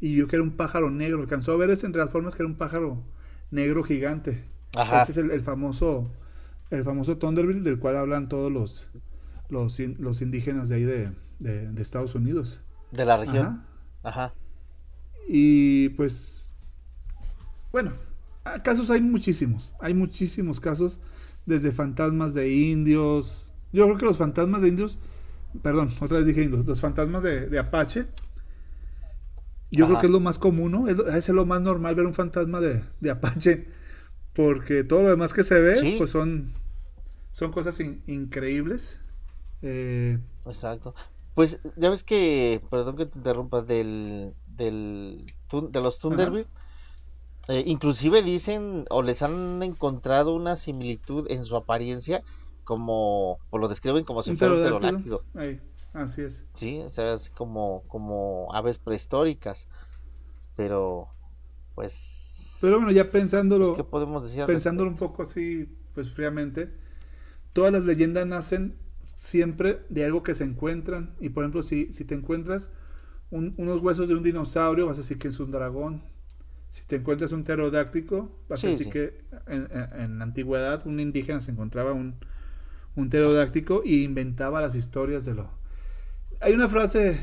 [0.00, 1.20] y vio que era un pájaro negro.
[1.20, 3.02] Alcanzó a ver es entre las formas que era un pájaro
[3.50, 4.44] negro gigante.
[4.76, 6.12] ajá, Ese es el, el famoso
[6.70, 8.90] el famoso Thunderbird del cual hablan todos los
[9.50, 12.62] los, los indígenas de ahí de, de- de Estados Unidos.
[12.90, 13.64] de la región, Ajá.
[14.02, 14.34] ajá,
[15.28, 16.52] Y pues,
[17.72, 17.92] bueno,
[18.64, 21.00] casos hay muchísimos, hay muchísimos casos,
[21.46, 24.98] desde fantasmas de indios, yo creo que los fantasmas de indios,
[25.62, 28.06] perdón, otra vez dije indios, los fantasmas de, de Apache,
[29.70, 30.88] yo creo que es lo más común, ¿no?
[30.88, 33.68] Es, lo- es lo más normal ver un fantasma de, de Apache,
[34.34, 35.94] porque todo lo demás que se ve, Sí.
[35.98, 36.52] pues son,
[37.32, 39.00] son cosas in- increíbles.
[39.62, 40.94] Eh, exacto.
[41.34, 45.26] Pues ya ves que, perdón que te interrumpa, del, del,
[45.70, 46.46] de los Thunderbird,
[47.48, 52.22] eh, inclusive dicen o les han encontrado una similitud en su apariencia,
[52.68, 55.26] como, o lo describen como si fuera un pterodáctilo,
[55.92, 56.46] así es.
[56.54, 59.68] sí, o sea, así como, como aves prehistóricas,
[60.54, 61.16] pero,
[61.74, 61.96] pues,
[62.60, 64.42] Pero bueno, ya pensándolo, pues, ¿qué podemos decir?
[64.44, 66.70] pensándolo un poco así, pues fríamente,
[67.52, 68.76] todas las leyendas nacen
[69.16, 71.14] siempre de algo que se encuentran.
[71.20, 72.70] Y por ejemplo, si, si te encuentras
[73.30, 76.02] un- unos huesos de un dinosaurio, vas a decir que es un dragón.
[76.70, 78.90] Si te encuentras un pterodáctico, vas a decir sí.
[78.90, 82.16] que en, en- en la antigüedad un indígena se encontraba un,
[82.98, 85.50] un pterodáctico y inventaba las historias de lo...
[86.40, 87.20] Hay una frase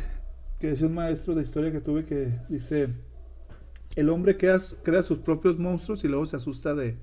[0.59, 2.89] que decía un maestro de historia que tuve que dice,
[3.95, 6.97] el hombre crea, crea sus propios monstruos y luego se asusta de,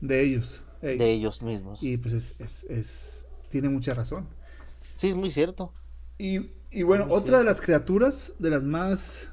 [0.00, 0.62] de ellos.
[0.82, 1.82] De ellos mismos.
[1.82, 4.26] Y pues es, es- es- tiene mucha razón.
[4.96, 5.72] Sí, es muy cierto.
[6.18, 9.28] Y, y bueno, otra de las criaturas, de las más,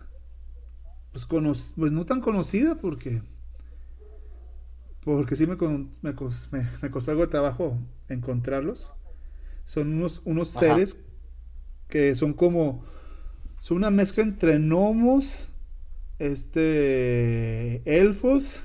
[1.12, 3.22] pues, cono- pues no tan conocida porque,
[5.16, 8.92] porque sí me, con- me, cos- me- me costó algo de trabajo encontrarlos,
[9.66, 10.60] son unos, unos Ajá.
[10.60, 11.00] seres
[11.90, 12.86] que son como,
[13.62, 15.50] son una mezcla entre gnomos,
[16.20, 18.62] este, elfos,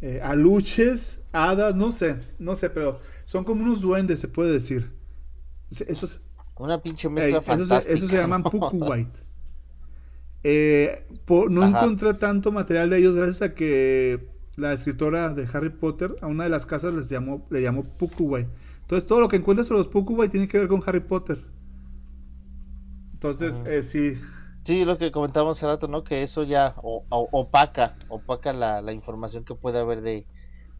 [0.00, 4.90] eh, aluches, hadas, no sé, no sé, pero son como unos duendes, se puede decir.
[5.88, 6.22] Esos,
[6.56, 7.94] Una pinche mezcla se- fantástica.
[7.94, 8.50] esos se llaman ¿no?
[8.50, 9.08] Pukuwait.
[10.42, 11.06] Eh,
[11.50, 11.70] no Ajá.
[11.70, 16.44] encontré tanto material de ellos gracias a que la escritora de Harry Potter a una
[16.44, 18.48] de las casas les llamó, le llamó Pukuwait.
[18.82, 21.44] Entonces todo lo que encuentras sobre los Pukuwait tiene que ver con Harry Potter.
[23.14, 23.66] Entonces, Ujú.
[23.66, 24.18] eh, sí,
[24.64, 26.04] Sí, lo que comentábamos hace rato, ¿no?
[26.04, 30.26] Que eso ya o- o- opaca, opaca la, la información que puede haber de,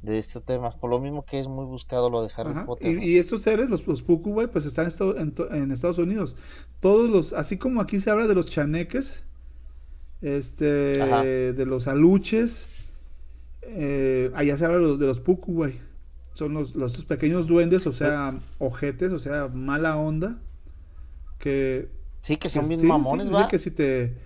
[0.02, 0.72] de este tema.
[0.78, 2.92] Por lo mismo que es muy buscado lo de Harry Ajá, Potter.
[2.92, 3.02] Y, ¿no?
[3.02, 6.36] y estos seres, los, los Pukuwai, pues están en, en Estados Unidos.
[6.80, 9.24] Todos los, así como aquí se habla de los chaneques,
[10.22, 11.22] este, Ajá.
[11.22, 12.66] de los aluches,
[13.68, 15.80] eh, allá se habla de los, de los Pukuwai.
[16.34, 20.38] Son los, los pequeños duendes, o sea, ojetes, o sea, mala onda,
[21.38, 21.88] que
[22.20, 24.16] Sí, que que son bien sí, mamones, sí, que si te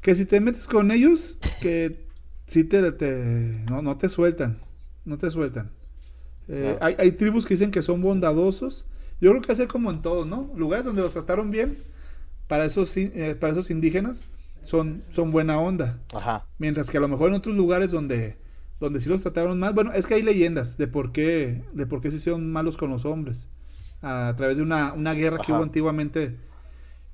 [0.00, 2.06] que si te metes con ellos que
[2.46, 4.58] si te, te- no, no te sueltan
[5.04, 5.72] no te sueltan
[6.48, 6.80] Eh, Claro.
[6.80, 8.86] hay, hay tribus que dicen que son bondadosos
[9.20, 11.78] yo creo que hacer como en todo no lugares donde los trataron bien
[12.48, 14.24] para esos eh, para esos indígenas
[14.64, 16.46] son son buena onda Ajá.
[16.58, 18.36] mientras que a lo mejor en otros lugares donde
[18.82, 22.00] donde sí los trataron mal bueno es que hay leyendas de por qué de por
[22.00, 23.48] qué se hicieron malos con los hombres
[24.02, 26.36] a través de una, una guerra que hubo antiguamente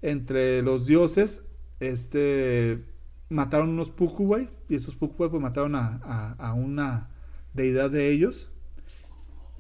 [0.02, 1.42] entre los dioses
[1.80, 2.82] este
[3.28, 7.10] mataron unos Pukuwai y esos Pukuwai pues mataron a, a- a una
[7.52, 8.50] deidad de ellos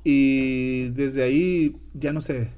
[0.04, 2.50] y desde ahí ya no se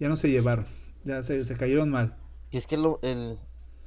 [0.00, 0.66] ya no se llevaron
[1.04, 2.16] ya se, se cayeron mal
[2.50, 3.38] Y es que lo- el,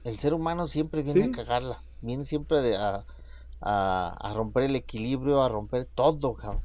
[0.04, 1.30] el ser humano siempre viene Sí.
[1.30, 1.84] a cagarla.
[2.02, 3.06] Viene siempre de a,
[3.62, 6.62] a, a romper el equilibrio, a romper todo, cabrón.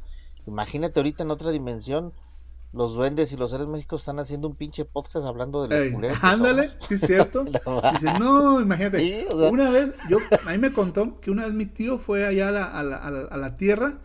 [0.47, 2.13] Imagínate ahorita en otra dimensión.
[2.73, 6.19] los duendes y los seres mágicos están haciendo un pinche podcast hablando de los.
[6.23, 7.45] Ándale, sí es cierto.
[7.93, 9.27] Dice, no, imagínate.
[9.33, 12.53] Una vez, yo, a mí me contó que una vez mi tío fue allá a
[12.53, 13.99] la, a la, a la, tierra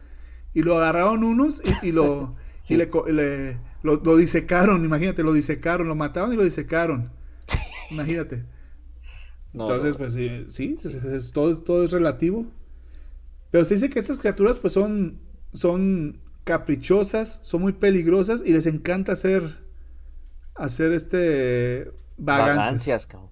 [0.53, 2.35] y lo agarraron unos y, lo,
[2.69, 7.11] y le, lo, disecaron, imagínate, lo disecaron, lo mataron y lo disecaron.
[7.91, 8.45] Imagínate.
[9.53, 10.75] Entonces, pues sí, sí,
[11.33, 12.45] todo, todo es relativo.
[13.51, 15.19] Pero se dice que estas criaturas pues son,
[15.53, 19.65] son caprichosas, son muy peligrosas y les encanta hacer,
[20.55, 23.05] hacer este vagancias.
[23.05, 23.29] cabrón.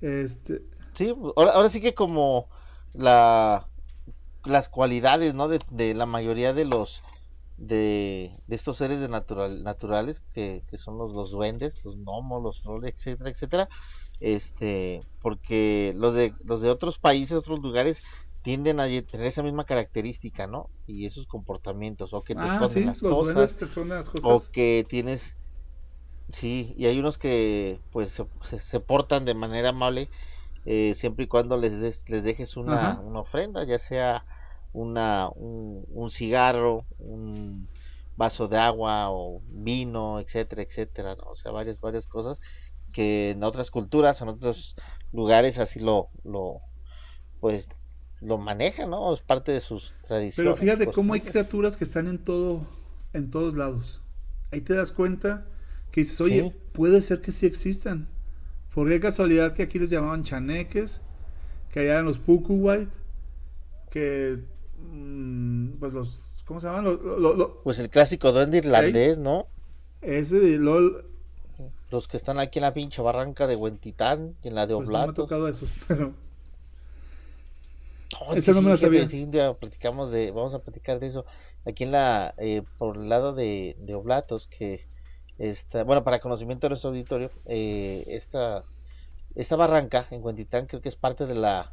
[0.00, 0.62] Este...
[0.92, 2.48] Sí, ahora, sí que como
[2.92, 3.68] la
[4.44, 5.48] las cualidades, ¿no?
[5.48, 7.02] De, la mayoría de los
[7.56, 12.88] de, estos seres de natural, naturales que, son los, los duendes, los gnomos, los trolls,
[12.88, 13.68] etcétera, etcétera.
[14.20, 18.02] Este, porque los de los de otros países, otros lugares
[18.42, 20.68] tienden a tener esa misma característica, ¿no?
[20.86, 23.58] Y esos comportamientos, o que te ah, esconden las, cosas,
[24.22, 25.36] o que tienes,
[26.28, 28.20] sí, y hay unos que pues
[28.58, 30.10] se, portan de manera amable
[30.66, 34.24] eh, siempre y cuando les, les dejes una, una, ofrenda, ya sea
[34.72, 37.68] una, un, cigarro, un
[38.16, 41.30] vaso de agua o vino, etcétera, etcétera, ¿no?
[41.30, 42.40] o sea, varias, varias cosas
[42.92, 44.74] que en otras culturas, en otros
[45.12, 46.60] lugares así lo, lo
[47.40, 47.68] pues
[48.22, 49.12] lo manejan, ¿no?
[49.12, 50.36] Es parte de sus tradiciones.
[50.36, 52.66] Pero fíjate cómo hay criaturas que están en todo,
[53.12, 54.00] en todos lados.
[54.50, 55.46] Ahí te das cuenta
[55.90, 58.08] que dices, oye, puede ser que sí existan.
[58.74, 61.02] Por qué casualidad que aquí les llamaban chaneques,
[61.70, 62.70] que allá eran los Puku
[63.90, 64.38] que
[64.78, 66.98] mm, pues los, ¿cómo se llaman?
[67.62, 69.46] pues el clásico duende irlandés, ¿no?
[70.00, 71.04] Ese de LOL.
[71.90, 75.28] Los que están aquí en la pinche barranca de Huentitán y en la de Oblatos.
[75.28, 76.14] Pues no me ha tocado esos, pero
[79.36, 81.24] no platicamos de, vamos a platicar de eso.
[81.66, 84.86] Aquí en la, eh, por el lado de, Oblatos, que
[85.38, 88.62] está, bueno, para conocimiento de nuestro auditorio, eh, esta,
[89.34, 91.72] esta barranca en Cuentitán creo que es parte de la,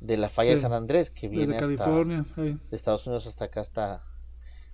[0.00, 4.02] de la falla de San Andrés, que viene hasta de Estados Unidos hasta acá, hasta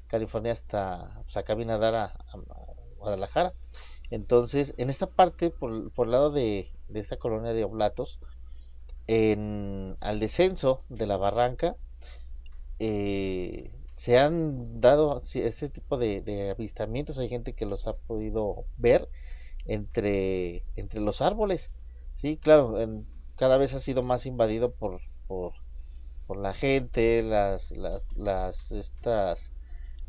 [0.06, 2.24] California, hasta, pues acá viene a dar a,
[2.98, 3.52] Guadalajara.
[4.10, 8.20] Entonces, en esta parte, por, por el lado de, de esta colonia de Oblatos,
[9.06, 11.76] en, al descenso de la barranca
[12.78, 17.18] eh, se han dado ese tipo de, avistamientos.
[17.18, 19.08] Hay gente que los ha podido ver
[19.66, 21.70] entre entre los árboles
[22.14, 22.76] sí claro
[23.36, 25.52] cada vez ha sido más invadido por por,
[26.36, 27.70] la gente las
[28.16, 29.52] las, estas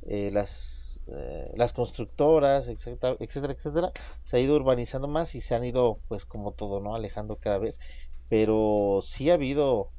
[0.04, 3.92] eh, las eh, las constructoras etcétera etcétera etcétera.
[4.24, 7.58] Se ha ido urbanizando más y se han ido pues como todo no alejando cada
[7.58, 7.80] vez
[8.30, 9.90] pero sí ha habido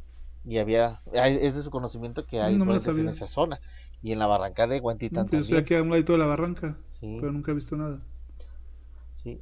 [0.45, 3.61] y había es de su conocimiento que hay en esa zona
[4.03, 6.77] y en la barranca de Guantitán no, estoy aquí a un ladito de la barranca
[7.01, 8.01] pero nunca he visto nada.
[9.15, 9.41] Sí.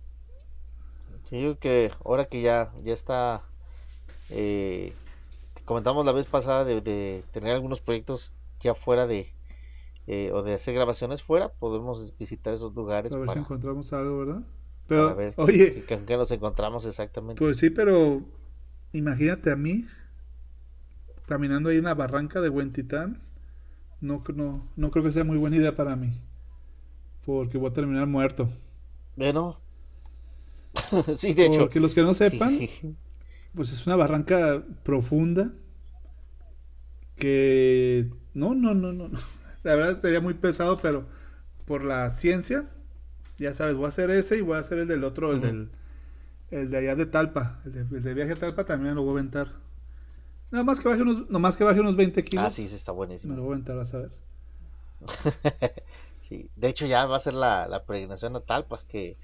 [1.22, 3.42] Sí que ahora que ya ya está
[4.30, 4.92] eh,
[5.64, 9.32] comentamos la vez pasada de, tener algunos proyectos ya fuera de
[10.06, 14.18] eh, o de hacer grabaciones fuera podemos visitar esos lugares a ver si encontramos algo
[14.18, 14.42] verdad
[14.88, 17.38] pero oye ¿qué, nos encontramos exactamente.
[17.38, 18.22] pues sí pero
[18.92, 19.86] imagínate a mí
[21.26, 23.20] caminando ahí en la barranca de Buen Titán.
[24.00, 26.20] No, no, no creo que sea muy buena idea para mí.
[27.24, 28.52] Porque voy a terminar muerto.
[29.16, 29.60] Bueno.
[31.16, 31.60] sí, de hecho.
[31.60, 32.50] Porque los que no sepan,
[33.54, 35.52] pues es una barranca profunda.
[37.16, 39.10] Que no, no, no, no.
[39.62, 41.06] La verdad sería muy pesado, pero
[41.66, 42.68] por la ciencia,
[43.38, 45.70] ya sabes, voy a hacer ese y voy a hacer el del otro, el del
[46.52, 49.48] el de allá de Talpa, el de, viaje a Talpa también lo voy a aventar.
[50.50, 52.44] Nada más que baje unos, más que baje unos 20 kilos.
[52.44, 53.32] Ah, sí, sí está buenísimo.
[53.32, 54.10] Me lo voy a aventar, a saber.
[56.20, 59.16] sí, de hecho ya va a ser la, la peregrinación a Talpa, que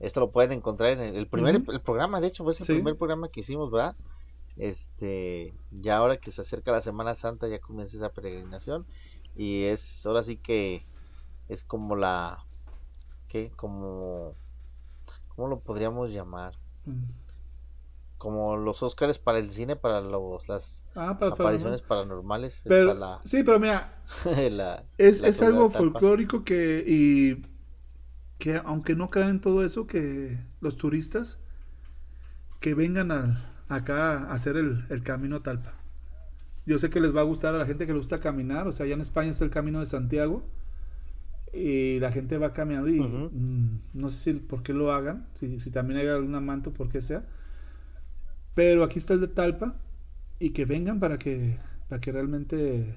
[0.00, 3.28] esto lo pueden encontrar en el, primer el programa, de hecho fue el primer programa
[3.28, 3.94] que hicimos, ¿verdad?
[4.56, 8.86] Este, ya ahora que se acerca la Semana Santa ya comienza esa peregrinación
[9.36, 10.84] y es ahora sí que
[11.48, 12.44] es como la
[13.28, 13.50] ¿qué?
[13.54, 14.34] como
[15.28, 16.54] ¿cómo lo podríamos llamar?
[18.18, 22.64] Como los Oscars para el cine, para los, las ah, apariciones paranormales.
[23.24, 24.02] sí, pero mira,
[24.98, 27.46] es, algo folclórico que, y
[28.38, 31.38] que aunque no crean en todo eso, que los turistas
[32.60, 35.72] que vengan a, acá a hacer el, camino a Talpa.
[36.66, 38.72] Yo sé que les va a gustar a la gente que le gusta caminar, o
[38.72, 40.44] sea, allá en España está el camino de Santiago
[41.52, 45.60] y la gente va caminando y mm, no sé si por qué lo hagan, si,
[45.60, 47.24] si también hay algún manto, por qué sea.
[48.54, 49.74] Pero aquí está el de Talpa
[50.38, 51.58] y que vengan para que,
[51.88, 52.96] para que realmente,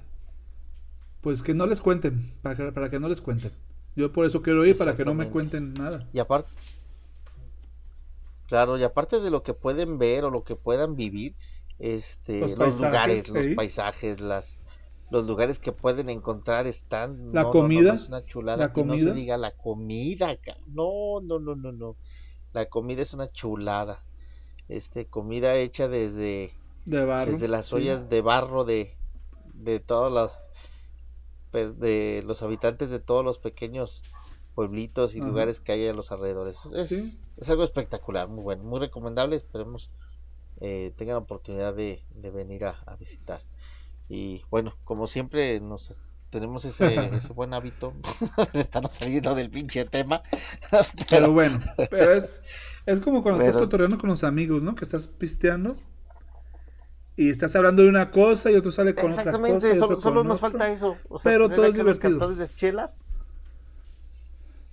[1.20, 3.52] pues que no les cuenten, para que, para que no les cuenten.
[3.96, 6.08] Yo por eso quiero ir, para que no me cuenten nada.
[6.12, 6.50] Y aparte,
[8.48, 11.34] claro, y aparte de lo que pueden ver o lo que puedan vivir,
[11.78, 14.63] este, los, lugares, los paisajes, las,
[15.14, 17.32] los lugares que pueden encontrar están.
[17.32, 17.94] La comida.
[17.94, 18.66] es una chulada.
[18.66, 18.96] La comida.
[18.96, 21.96] no se diga la comida, no, no, no, no, no.
[22.52, 24.04] La comida es una chulada.
[24.68, 26.52] Este, comida hecha desde,
[26.84, 28.96] desde las ollas de barro de,
[29.52, 30.40] de todas las
[31.52, 34.02] de los habitantes de todos los pequeños
[34.56, 36.66] pueblitos y lugares que hay a los alrededores.
[36.74, 39.36] Es, es, algo espectacular, muy bueno, muy recomendable.
[39.36, 39.90] Esperemos
[40.60, 43.40] eh, tengan la oportunidad de, venir a, visitar.
[44.08, 47.92] Y bueno, como siempre, nos tenemos ese, ese buen hábito
[48.52, 50.22] de estarnos saliendo del pinche tema.
[51.10, 51.58] pero, bueno,
[51.90, 52.42] pero es,
[52.86, 54.74] es como cuando estás cotorreando con los amigos, ¿no?
[54.74, 55.76] Que estás pisteando
[57.16, 59.22] y estás hablando de una cosa y otro sale con otra cosa.
[59.22, 60.96] Exactamente, solo, solo nos falta eso.
[61.22, 62.34] Pero todo es divertido.
[62.34, 63.00] de chelas.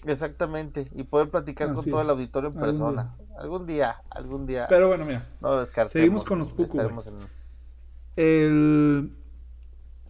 [0.04, 3.16] Exactamente, y poder platicar con todo el auditorio en persona.
[3.38, 4.66] Algún día, algún día.
[4.68, 5.28] Pero bueno, mira.
[5.42, 5.92] No descartemos.
[5.92, 6.80] Seguimos con los Puku.
[6.80, 7.30] En...
[8.16, 9.12] El...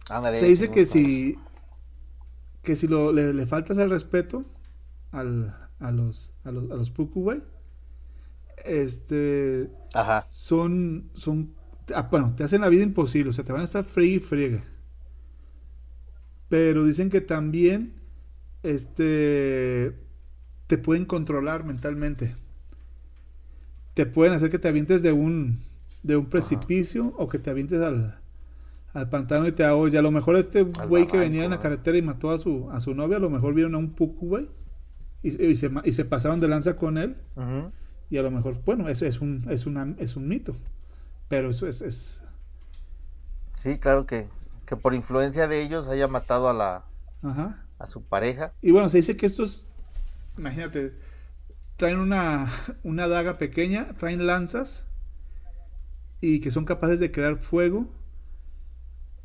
[0.06, 1.38] Se dice que si
[2.62, 4.44] que si lo, le, le, faltas el respeto
[5.10, 7.42] al, a los a los, a los Puku, güey,
[8.64, 10.26] este Ajá.
[10.30, 11.54] son son
[11.94, 14.20] Ah, bueno, te hacen la vida imposible, o sea, te van a estar frío y
[14.20, 14.62] friega.
[16.48, 17.94] Pero dicen que también
[18.62, 19.94] este
[20.66, 22.36] te pueden controlar mentalmente.
[23.94, 25.64] Te pueden hacer que te avientes de un
[26.02, 28.21] de un precipicio o que te avientes al,
[28.94, 29.94] al pantano y te ahogues.
[29.94, 32.70] Y a lo mejor este güey que venía en la carretera y mató a su
[32.70, 34.48] a su novia, a lo mejor vieron a un puku, güey,
[35.22, 37.16] y, se, y se pasaron de lanza con él.
[38.10, 40.56] Y a lo mejor, bueno, eso es un es una es un mito.
[41.28, 42.20] Pero eso es, es...
[43.56, 44.26] Sí, claro que,
[44.66, 46.84] que por influencia de ellos haya matado a la
[47.78, 48.52] a su pareja.
[48.62, 49.66] Y bueno, se dice que estos,
[50.38, 50.92] imagínate,
[51.76, 52.50] traen una,
[52.84, 54.86] una daga pequeña, traen lanzas
[56.20, 57.88] y que son capaces de crear fuego.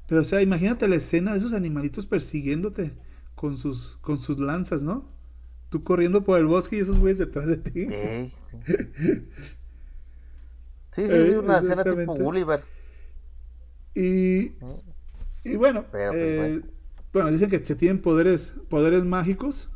[0.08, 2.94] Pero o sea, imagínate la escena de esos animalitos persiguiéndote
[3.36, 5.06] con sus con sus lanzas, ¿no?
[5.70, 7.88] Tú corriendo por el bosque y esos güeyes detrás de ti.
[7.88, 8.58] Sí, sí.
[10.92, 12.64] Sí, sí, sí, una escena tipo Gulliver.
[13.96, 14.52] Y,
[15.44, 16.62] y bueno, pues, eh,
[17.14, 17.32] bueno.
[17.32, 19.70] dicen que se tienen poderes, poderes mágicos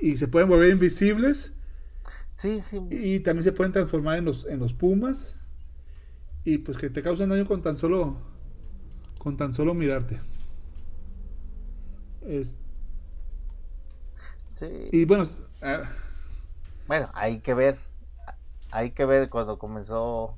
[0.00, 1.54] y se pueden volver invisibles.
[2.34, 2.80] Sí, sí.
[2.90, 5.38] Y también se pueden transformar en los, en los pumas.
[6.44, 8.16] Y pues que te causan daño con tan solo
[9.20, 10.18] con tan solo mirarte.
[12.22, 12.56] Es...
[14.52, 14.88] Sí.
[14.92, 15.24] Y bueno,
[16.86, 17.78] bueno, hay que ver
[18.70, 20.36] hay que ver cuando comenzó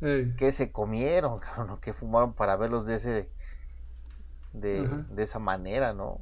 [0.00, 3.30] qué se comieron, cabrón, qué fumaron para verlos de ese
[4.52, 6.20] de, de, esa manera, ¿no?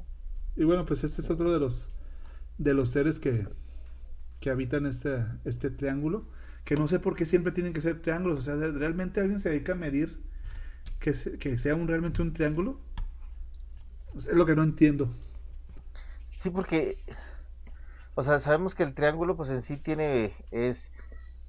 [0.55, 1.89] Y bueno, pues este es otro de los
[2.57, 3.47] de los seres que,
[4.39, 6.23] que habitan este, este triángulo,
[6.63, 9.49] que no sé por qué siempre tienen que ser triángulos, o sea, ¿realmente alguien se
[9.49, 10.30] dedica a medir
[11.01, 12.77] que, que sea un, realmente un triángulo?
[14.15, 15.09] Es lo que no entiendo.
[16.37, 16.97] Sí, porque,
[18.15, 20.91] o sea, sabemos que el triángulo pues en sí tiene, es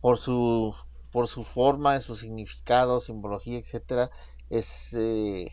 [0.01, 0.75] por su
[1.12, 4.11] por su forma, su significado, simbología, etcétera,
[4.49, 5.47] es eh,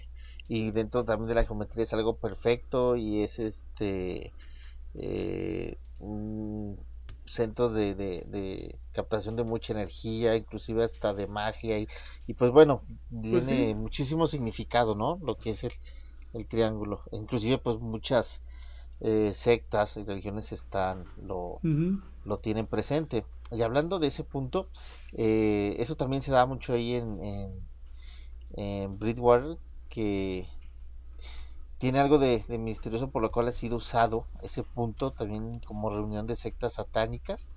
[0.47, 4.33] y dentro también de la geometría es algo perfecto y es este
[4.95, 5.77] eh,
[7.29, 11.87] centro de, de, captación de mucha energía, inclusive hasta de magia y,
[12.27, 15.19] y pues bueno, pues tiene muchísimo significado, ¿no?
[15.21, 15.71] Lo que es el,
[16.33, 18.41] el triángulo, inclusive pues muchas
[19.01, 21.61] eh, sectas y religiones están lo,
[22.25, 23.25] lo tienen presente.
[23.51, 24.67] Y hablando de ese punto,
[25.13, 27.19] eh, eso también se da mucho ahí en,
[28.53, 29.57] en, Bridgewater,
[29.89, 30.47] que
[31.79, 36.27] tiene algo de, misterioso por lo cual ha sido usado ese punto también como reunión
[36.27, 37.47] de sectas satánicas,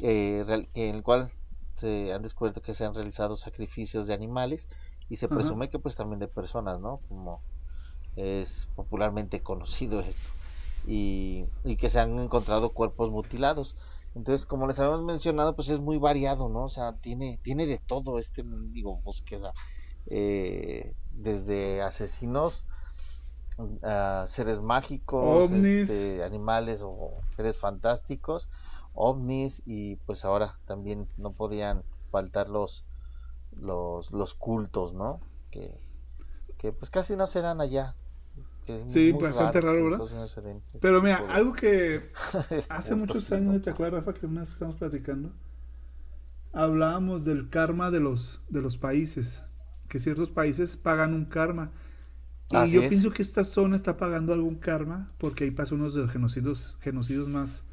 [0.00, 0.44] eh,
[0.74, 1.32] en el cual
[1.76, 4.68] se han descubierto que se han realizado sacrificios de animales
[5.08, 7.00] y se presume que pues también de personas, ¿no?
[7.08, 7.40] Como
[8.16, 10.28] es popularmente conocido esto.
[10.86, 13.76] Y, y que se han encontrado cuerpos mutilados.
[14.16, 16.64] Entonces, como les habíamos mencionado, pues es muy variado, ¿no?
[16.64, 19.40] O sea, tiene, tiene de todo este digo bosque,
[20.06, 22.64] eh, desde asesinos
[24.26, 28.48] seres mágicos, este, animales o seres fantásticos,
[28.94, 32.84] ovnis y pues ahora también no podían faltar los
[33.60, 35.20] los, los cultos, ¿no?
[35.50, 35.80] Que,
[36.58, 37.94] que pues casi no se dan allá
[38.86, 40.02] sí, bastante raro, ¿verdad?
[40.80, 42.10] Pero mira, algo que
[42.68, 45.32] hace muchos años, ¿te acuerdas, Rafa, que una vez estamos platicando?
[46.52, 49.42] Hablábamos del karma de los, de los países,
[49.88, 51.72] que ciertos países pagan un karma.
[52.52, 56.02] Y yo pienso que esta zona está pagando algún karma porque ahí pasó unos de
[56.02, 57.64] los genocidios, genocidios más,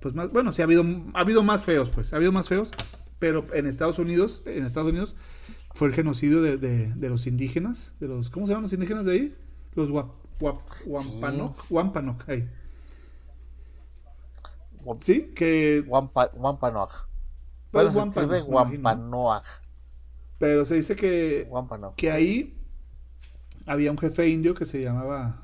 [0.00, 0.84] pues más, bueno, sí ha habido,
[1.14, 2.70] ha habido más feos, pues, ha habido más feos,
[3.18, 5.16] pero en Estados Unidos, en Estados Unidos
[5.74, 9.12] fue el genocidio de, de, los indígenas, de los, ¿cómo se llaman los indígenas de
[9.12, 9.36] ahí?
[9.74, 12.48] Los Wampanoag, Wampanoag, ahí.
[15.00, 15.84] Sí, que...
[17.72, 17.90] Bueno, se.
[20.38, 21.48] Pero se dice que,
[21.96, 22.61] que ahí
[23.66, 25.42] había un jefe indio que se llamaba.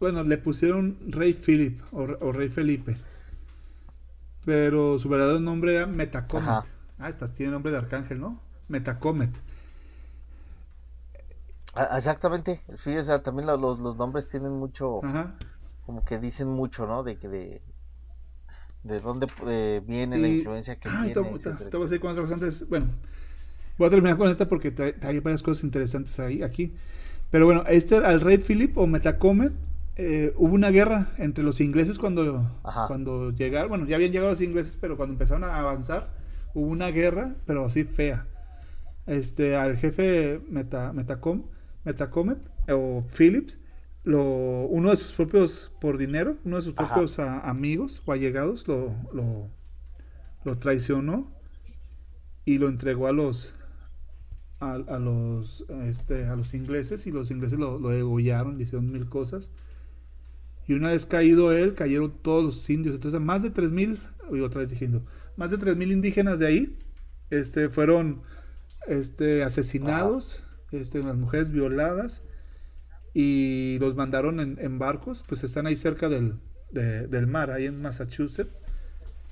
[0.00, 2.96] Bueno, le pusieron Rey Philip o, Rey Felipe.
[4.44, 6.64] Pero su verdadero nombre era Metacomet.
[6.98, 8.40] Ah, estas tiene nombre de arcángel, ¿no?
[8.68, 9.30] Metacomet.
[11.96, 12.62] Exactamente.
[12.74, 15.00] Sí, o sea, también los, los nombres tienen mucho.
[15.84, 17.02] Como que dicen mucho, ¿no?
[17.02, 17.62] De que de.
[18.84, 22.66] De dónde eh, viene la influencia que ah, Te, voy a decir cuántas antes.
[22.68, 22.86] Bueno,
[23.78, 26.74] Voy a terminar con esta porque hay varias cosas interesantes ahí, aquí.
[27.30, 29.52] Pero bueno, este, al rey Philip o Metacomet,
[29.96, 32.50] eh, hubo una guerra entre los ingleses cuando,
[32.88, 36.10] cuando llegaron, bueno, ya habían llegado los ingleses, pero cuando empezaron a avanzar,
[36.54, 38.26] hubo una guerra, pero así fea.
[39.06, 41.44] Este, al jefe Meta, Metacom,
[41.84, 43.58] Metacomet o Phillips,
[44.04, 44.22] lo,
[44.66, 49.48] uno de sus propios, por dinero, uno de sus propios amigos o allegados lo, lo,
[50.44, 51.30] lo traicionó
[52.44, 53.54] y lo entregó a los
[54.60, 58.90] a, a, los, este, a los ingleses y los ingleses lo, lo degollaron, le hicieron
[58.90, 59.52] mil cosas.
[60.66, 62.94] Y una vez caído él, cayeron todos los indios.
[62.94, 63.98] Entonces, más de 3.000,
[64.44, 65.02] otra vez diciendo,
[65.36, 66.78] más de 3.000 indígenas de ahí
[67.30, 68.22] este, fueron
[68.86, 72.22] este, asesinados, este, las mujeres violadas
[73.14, 76.34] y los mandaron en, en barcos, pues están ahí cerca del,
[76.70, 78.52] del mar, ahí en Massachusetts.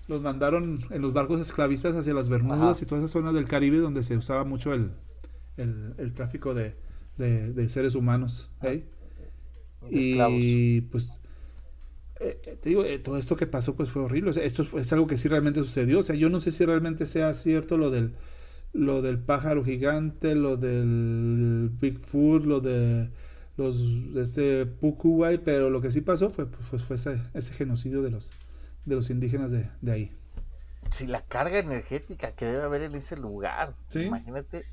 [0.09, 3.79] Los mandaron en los barcos esclavistas hacia las Bermudas y toda esa zona del Caribe
[3.79, 4.93] donde se usaba mucho el,
[5.57, 6.75] el, tráfico de,
[7.17, 8.51] de, seres humanos.
[8.63, 8.85] ¿eh?
[9.91, 11.21] Y pues
[12.19, 14.33] eh, eh, te digo, todo esto que pasó pues fue horrible.
[14.43, 16.01] esto es algo que sí realmente sucedió.
[16.01, 18.15] O sea, yo no sé si realmente sea cierto lo del
[18.73, 23.09] lo del pájaro gigante, lo del Bigfoot, lo de
[23.57, 28.03] los de este Pukuwai, pero lo que sí pasó fue pues, fue ese, ese genocidio
[28.03, 28.33] de los
[28.85, 30.13] de los indígenas de, de ahí.
[30.89, 33.75] Sí, la carga energética que debe haber en ese lugar.
[33.95, 34.65] Imagínate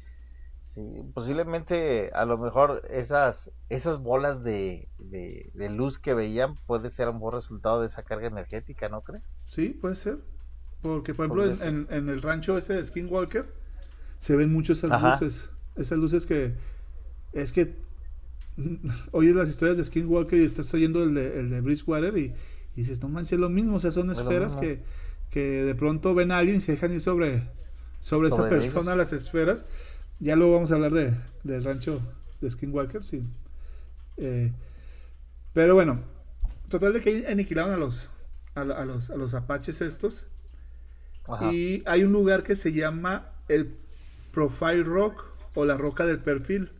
[0.73, 0.81] Sí,
[1.13, 7.19] posiblemente a lo mejor esas, esas bolas de, de, luz que veían puede ser un
[7.19, 9.35] buen resultado de esa carga energética, ¿no crees?
[9.45, 10.17] Sí, puede ser.
[10.81, 13.53] Porque, por ejemplo, en, en, el rancho ese de Skinwalker
[14.17, 15.51] se ven mucho esas luces.
[15.75, 16.55] Esas luces que
[17.33, 17.75] es que
[19.11, 22.33] oyes las historias de Skinwalker y estás oyendo el de, el de Bridgewater y,
[22.75, 23.75] y dices, no manches, es lo mismo.
[23.75, 24.81] O sea, son esferas que,
[25.29, 27.47] que de pronto ven a alguien y se dejan ir sobre,
[27.99, 29.65] sobre, esa persona, las esferas
[30.23, 31.13] ya luego vamos a hablar de,
[31.43, 32.01] del rancho
[32.39, 33.23] de Skinwalker, sí.
[34.17, 34.51] Eh,
[35.53, 35.99] pero bueno,
[36.69, 38.09] total de que aniquilaron a los,
[38.55, 40.25] a, los, a los apaches estos.
[41.51, 43.75] Y hay un lugar que se llama el
[44.31, 46.71] Profile Rock o la roca del perfil,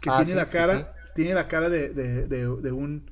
[0.00, 3.04] que ah, tiene la cara, tiene la cara de, de, de, un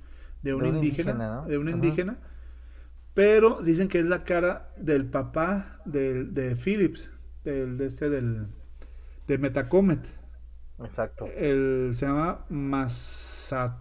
[0.43, 2.17] de un, indígena, de un indígena,
[3.15, 7.11] pero dicen que es la cara del papá de, de Phillips,
[7.45, 8.47] del, de este del
[9.31, 10.05] de Metacomet.
[10.81, 11.27] Exacto.
[11.37, 13.79] El, se llama Massasoit,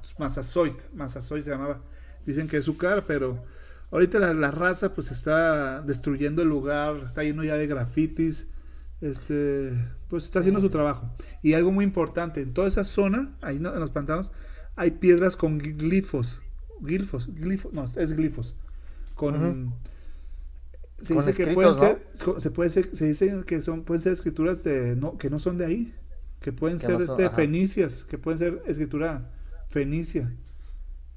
[0.94, 1.82] Massasoit se llamaba.
[2.26, 3.44] Dicen que es su cara, pero
[3.92, 8.48] ahorita la, raza pues está destruyendo el lugar, está lleno ya de grafitis,
[9.02, 9.74] este,
[10.08, 11.10] pues está haciendo su trabajo.
[11.42, 14.32] Y algo muy importante, en toda esa zona, ahí en los pantanos,
[14.76, 16.44] hay piedras con glifos,
[16.80, 18.56] glifos, glifos, no, es glifos,
[19.16, 19.74] con
[21.04, 22.08] se dice que pueden ser,
[22.40, 25.58] se puede ser, se dice que son, pueden ser escrituras de no, que no son
[25.58, 25.94] de ahí,
[26.40, 29.32] que pueden ser este, fenicias, que pueden ser escritura
[29.70, 30.34] fenicia.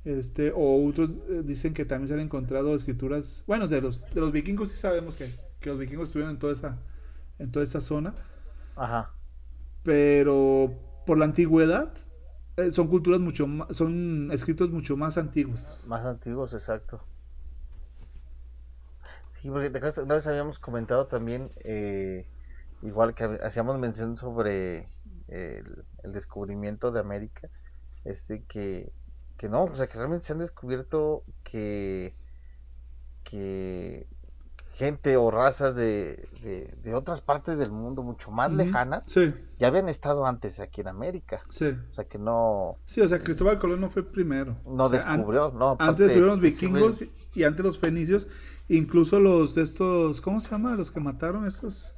[0.04, 4.20] Este, o otros eh, dicen que también se han encontrado escrituras, bueno, de los, de
[4.20, 6.78] los vikingos sí sabemos que, que los vikingos estuvieron en toda esa,
[7.38, 8.14] en toda esa zona.
[8.74, 9.14] Ajá.
[9.84, 10.74] Pero
[11.06, 11.94] por la antigüedad,
[12.56, 15.80] eh, son culturas mucho más, son escritos mucho más antiguos.
[15.86, 17.00] Más antiguos, exacto.
[19.42, 19.72] Sí, porque
[20.02, 22.28] una vez habíamos comentado también, eh,
[22.80, 24.88] igual que hacíamos mención sobre
[25.26, 27.48] el, descubrimiento de América,
[28.04, 28.92] este que,
[29.36, 32.14] que no, o sea, que realmente se han descubierto que,
[33.24, 34.06] que
[34.74, 36.28] gente o razas de,
[36.84, 39.12] de, otras partes del mundo mucho más lejanas
[39.58, 41.40] ya habían estado antes aquí en América.
[41.50, 41.76] Sí.
[41.90, 42.78] O sea que no.
[42.86, 44.56] Sí, o sea, Cristóbal Colón no fue primero.
[44.64, 45.74] No descubrió, no.
[45.80, 48.28] Antes estuvieron los vikingos y antes los fenicios
[48.68, 50.74] Incluso los de estos, ¿cómo se llama?
[50.76, 51.94] Los que mataron estos.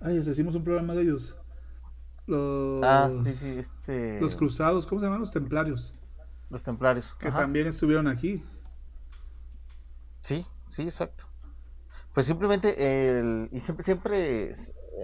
[0.00, 1.36] Ay, hicimos un programa de ellos.
[2.26, 4.20] los, Ah, sí, sí, este...
[4.20, 5.20] los cruzados, ¿cómo se llaman?
[5.20, 5.94] Los templarios,
[6.50, 7.14] Los templarios.
[7.18, 7.40] que Ajá.
[7.40, 8.42] también estuvieron aquí.
[10.20, 11.24] Sí, sí, exacto.
[12.14, 14.50] Pues simplemente, el, y siempre, siempre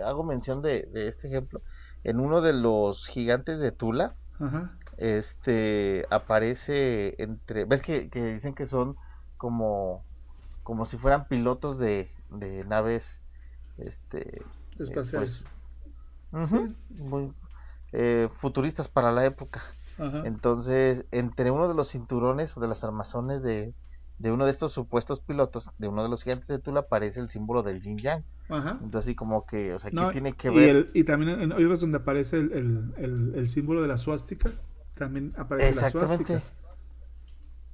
[0.04, 1.60] hago mención de, de este ejemplo.
[2.04, 4.72] En uno de los gigantes de Tula, Ajá.
[4.96, 8.96] este, aparece entre, ves que, que dicen que son
[9.36, 10.04] como,
[10.62, 13.22] como si fueran pilotos de, de naves,
[13.78, 14.44] este, eh,
[14.78, 15.44] Espaciales.
[16.32, 17.32] pues, muy
[17.92, 19.62] eh, futuristas para la época.
[19.98, 20.22] Ajá.
[20.24, 23.74] Entonces, entre uno de los cinturones o de las armazones de,
[24.18, 27.28] de uno de estos supuestos pilotos, de uno de los gigantes de Tula, aparece el
[27.28, 28.24] símbolo del yin yang.
[28.48, 28.78] Ajá.
[28.82, 30.70] Entonces, así como que, o sea, ¿qué No, tiene que y, ver?
[30.70, 34.50] el- y también en otros donde aparece el, el- el- el símbolo de la suástica.
[34.94, 36.34] También aparece Exactamente.
[36.34, 36.61] la suástica.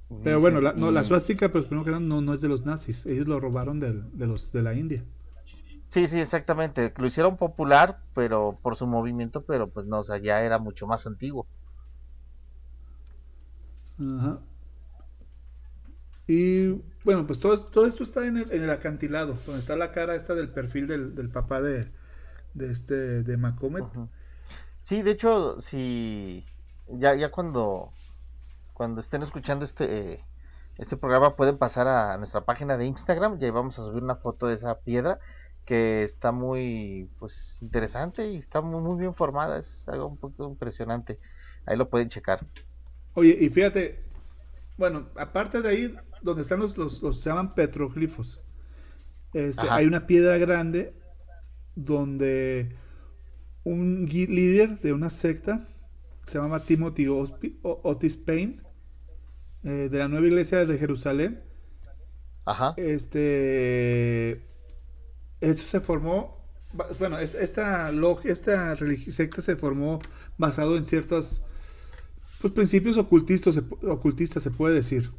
[0.09, 2.49] Y Pero bueno, la, no, la suástica, pues primero que nada, no, no es de
[2.49, 3.05] los nazis.
[3.05, 5.03] Ellos lo robaron del- de, los, de la India.
[5.89, 6.93] Sí, sí, exactamente.
[6.97, 10.87] Lo hicieron popular, pero por su movimiento, pero pues no, o sea, ya era mucho
[10.87, 11.47] más antiguo.
[13.99, 14.39] Ajá.
[16.27, 16.67] Y
[17.03, 20.15] bueno, pues todo, todo esto está en el, en el acantilado, donde está la cara
[20.15, 21.91] esta del perfil del, del papá de,
[22.53, 23.85] de este de Macomet.
[24.81, 26.45] Sí, de hecho, si
[26.87, 27.93] ya, ya cuando,
[28.79, 30.25] cuando estén escuchando este, eh,
[30.77, 34.15] este programa pueden pasar a nuestra página de Instagram y ahí vamos a subir una
[34.17, 35.19] foto de esa piedra
[35.65, 40.45] que está muy pues interesante y está muy, muy bien formada, es algo un poco
[40.49, 41.19] impresionante.
[41.65, 42.47] Ahí lo pueden checar.
[43.13, 43.99] Oye, y fíjate,
[44.77, 48.41] bueno, aparte de ahí, donde están los, los, los- se llaman petroglifos,
[49.33, 50.95] este, hay una piedra grande
[51.75, 52.75] donde
[53.63, 55.67] un líder de una secta,
[56.27, 57.07] se llama Timothy
[57.63, 58.61] Otis Payne,
[59.63, 61.41] eh, de la nueva iglesia de Jerusalén,
[62.45, 64.41] Ajá, este,
[65.41, 66.37] eso se formó,
[66.99, 67.91] bueno, es- esta
[68.23, 69.99] esta secta se formó
[70.37, 71.43] basado en ciertos
[72.41, 75.11] pues, principios ocultistas, ocultistas se puede decir.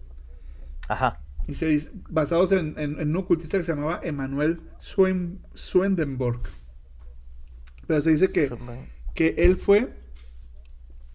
[0.88, 5.38] ajá, Y se dice- basados en, en- en un ocultista que se llamaba Emanuel Swen-
[5.54, 6.40] Swedenborg.
[7.86, 8.50] Pero se dice que,
[9.14, 9.92] que él fue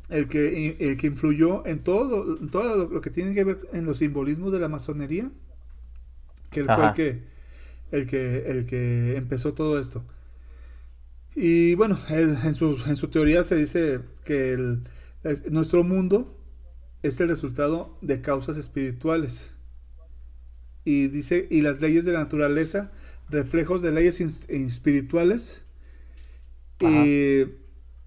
[0.09, 3.59] el que, el que influyó en todo, en todo lo, lo que tiene que ver
[3.73, 5.31] en los simbolismos de la masonería.
[6.51, 7.23] Que él fue el que,
[7.91, 10.05] el que, el que empezó todo esto.
[11.35, 14.87] Y bueno, él- en, su, en su teoría se dice que el-
[15.23, 16.35] es- nuestro mundo
[17.03, 19.51] es el resultado de causas espirituales.
[20.85, 22.91] Y dice, y las leyes de la naturaleza,
[23.29, 25.63] reflejos de leyes espirituales.
[26.81, 27.15] Ajá.
[27.15, 27.43] Y,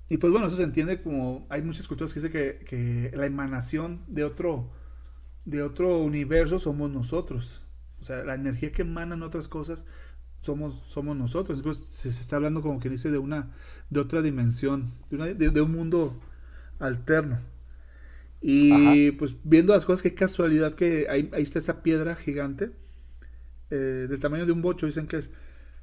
[0.08, 3.26] y pues bueno, eso se entiende como, hay muchas culturas que dicen que, que la
[3.26, 4.70] emanación de otro,
[5.44, 7.64] de otro universo somos nosotros.
[8.02, 9.86] O sea, la energía que emanan otras cosas
[10.42, 11.58] somos, somos nosotros.
[11.58, 13.52] Entonces se, se está hablando como que dice de una,
[13.90, 16.14] de otra dimensión, de, una- de- de un mundo
[16.80, 17.40] alterno.
[18.40, 22.70] Y pues viendo las cosas, qué casualidad que ahí, ahí está esa piedra gigante,
[23.70, 25.30] eh, del tamaño de un bocho, dicen que es,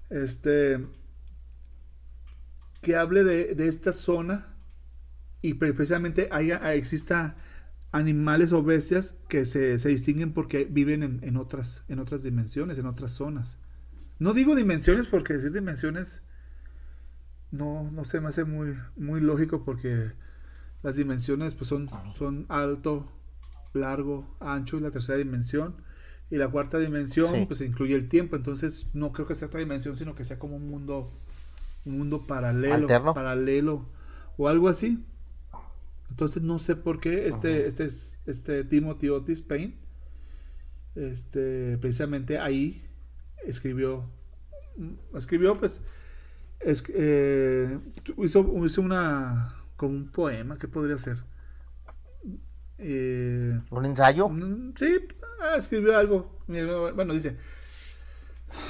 [0.09, 0.79] este,
[2.85, 4.35] que hable de, de esta zona
[5.41, 7.37] y pre- precisamente haya, exista
[7.91, 12.77] animales o bestias que se, se distinguen porque viven en, en otras, en otras dimensiones,
[12.79, 13.59] en otras zonas.
[14.19, 16.23] No digo dimensiones porque decir dimensiones
[17.51, 20.11] no, no se me hace muy, muy lógico porque
[20.83, 23.11] las dimensiones pues son, son alto,
[23.73, 25.75] largo, ancho y la tercera dimensión.
[26.29, 27.45] Y la cuarta dimensión Sí.
[27.47, 28.35] pues incluye el tiempo.
[28.35, 31.13] Entonces no creo que sea otra dimensión, sino que sea como un mundo,
[31.85, 33.13] un mundo paralelo, Alterno.
[33.13, 33.85] paralelo
[34.37, 35.03] o algo así.
[36.09, 37.67] Entonces no sé por qué este, Ajá.
[37.67, 39.75] este, es- este Timothy Otis Payne,
[40.95, 42.83] este, precisamente ahí
[43.45, 44.05] escribió,
[44.77, 45.83] mm, escribió pues,
[46.61, 47.77] es, eh,
[48.17, 51.17] hizo, hizo una, como un poema, ¿qué podría ser?
[52.77, 54.29] Eh, ¿Un ensayo?
[54.77, 54.97] Sí,
[55.41, 56.39] ah, escribió algo.
[56.47, 57.37] Bueno, dice.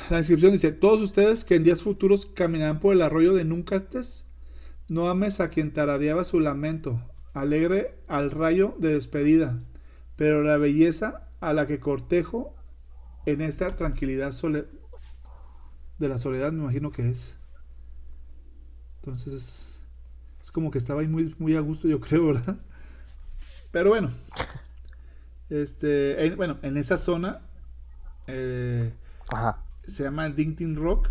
[0.09, 4.25] La inscripción dice: Todos ustedes que en días futuros caminarán por el arroyo de Núcates,
[4.88, 6.99] no ames a quien tarareaba su lamento,
[7.33, 9.59] alegre al rayo de despedida,
[10.15, 12.55] pero la belleza a la que cortejo
[13.25, 14.33] en esta tranquilidad
[15.99, 17.38] de la soledad, me imagino que es.
[19.01, 19.79] Entonces es,
[20.41, 22.57] es como que estaba ahí muy, muy a gusto, yo creo, ¿verdad?
[23.71, 24.09] Pero bueno,
[25.49, 27.41] este, en- bueno, en esa zona
[28.27, 28.93] eh,
[29.31, 29.64] Ajá.
[29.88, 31.09] Se llama Dintin Rock.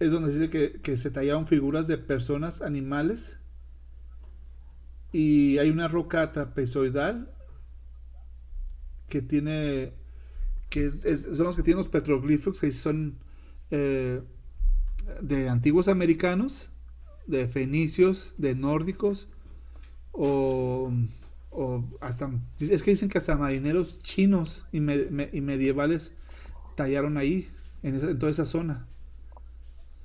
[0.00, 3.38] Es donde se dice que, que se tallaron figuras de personas, animales.
[5.12, 7.32] Y hay una roca trapezoidal
[9.08, 9.92] que tiene.
[10.70, 13.16] que son los que tienen los petroglifos, que son
[13.70, 14.20] eh,
[15.20, 16.70] de antiguos americanos,
[17.26, 19.28] de fenicios, de nórdicos,
[20.12, 20.92] o,
[21.50, 26.14] o hasta, es que dicen que hasta marineros chinos y medievales
[26.78, 27.50] tallaron ahí,
[27.82, 28.86] en, esa, en, toda esa zona.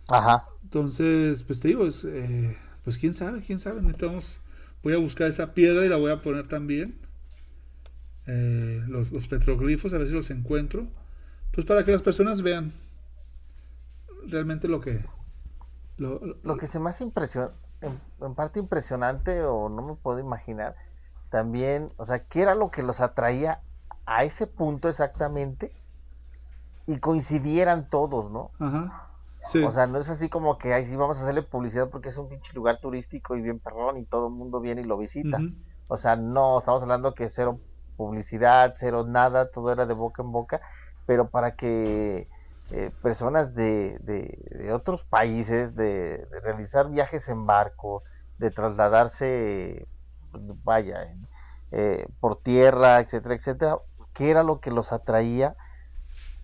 [0.10, 0.48] Ajá.
[0.64, 4.40] Entonces, pues te digo, es, eh, pues quién sabe, quién sabe, necesitamos,
[4.82, 6.98] voy a buscar esa piedra y la voy a poner también.
[8.26, 10.88] Eh, los, los petroglifos, a ver si los encuentro.
[11.52, 12.74] Pues para que las personas vean
[14.28, 15.06] realmente lo que...
[15.98, 17.52] Lo, lo que se me hace impresión,
[17.82, 20.76] en, parte impresionante o no me puedo imaginar
[21.30, 23.62] también, o sea, qué era lo que los atraía
[24.06, 25.72] a ese punto exactamente
[26.86, 28.52] y coincidieran todos, ¿no?
[28.60, 29.10] Ajá.
[29.66, 32.18] O sea, no es así como que ahí sí vamos a hacerle publicidad porque es
[32.18, 35.40] un pinche lugar turístico y bien perrón y todo el mundo viene y lo visita.
[35.88, 37.60] O sea, no, estamos hablando que cero
[37.98, 40.62] publicidad, cero nada, todo era de boca en boca,
[41.06, 42.30] pero para que
[42.72, 48.04] eh, personas de, de, otros países, de, realizar viajes en barco,
[48.38, 49.88] de trasladarse,
[50.64, 51.14] vaya,
[51.72, 53.78] eh, por tierra, etcétera, etcétera,
[54.14, 55.56] ¿qué era lo que los atraía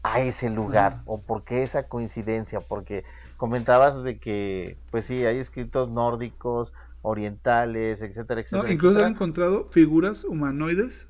[0.03, 1.01] a ese lugar?
[1.05, 2.61] ¿O por qué esa coincidencia?
[2.61, 3.03] Porque
[3.37, 8.71] comentabas de que, pues sí, hay escritos nórdicos, orientales, etcétera, etcétera.
[8.71, 11.07] incluso han encontrado figuras humanoides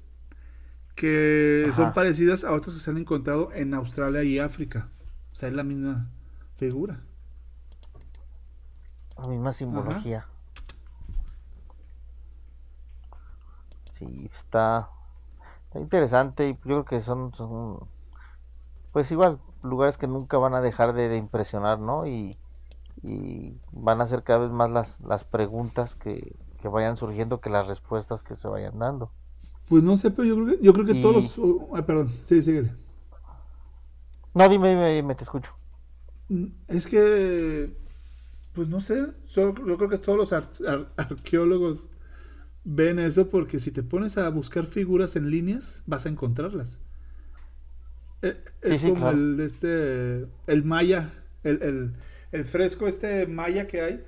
[0.96, 4.90] que son parecidas a otras que se han encontrado en Australia y África.
[5.32, 6.10] O sea, es la misma
[6.58, 7.00] figura.
[9.18, 10.28] La misma simbología.
[13.86, 14.90] Sí, está,
[15.76, 17.32] interesante y yo creo que son,
[18.92, 22.08] pues igual, lugares que nunca van a dejar de, impresionar, ¿no?
[22.08, 22.38] Y,
[23.72, 27.68] van a ser cada vez más las, las preguntas que, que vayan surgiendo que las
[27.68, 29.12] respuestas que se vayan dando.
[29.68, 31.38] Pues no sé, pero yo creo que, yo creo que todos.
[31.38, 32.72] Oh, perdón, sí, sigue.
[34.34, 35.56] No, dime, dime, te escucho.
[36.30, 37.78] Mm, es que,
[38.54, 41.90] pues no sé, yo, creo que todos los arqueólogos
[42.64, 46.80] ven eso porque si te pones a buscar figuras en líneas, vas a encontrarlas.
[48.22, 51.13] Eh, es como el, este, el maya,
[51.43, 51.93] el, el,
[52.32, 54.03] el, fresco este maya que hay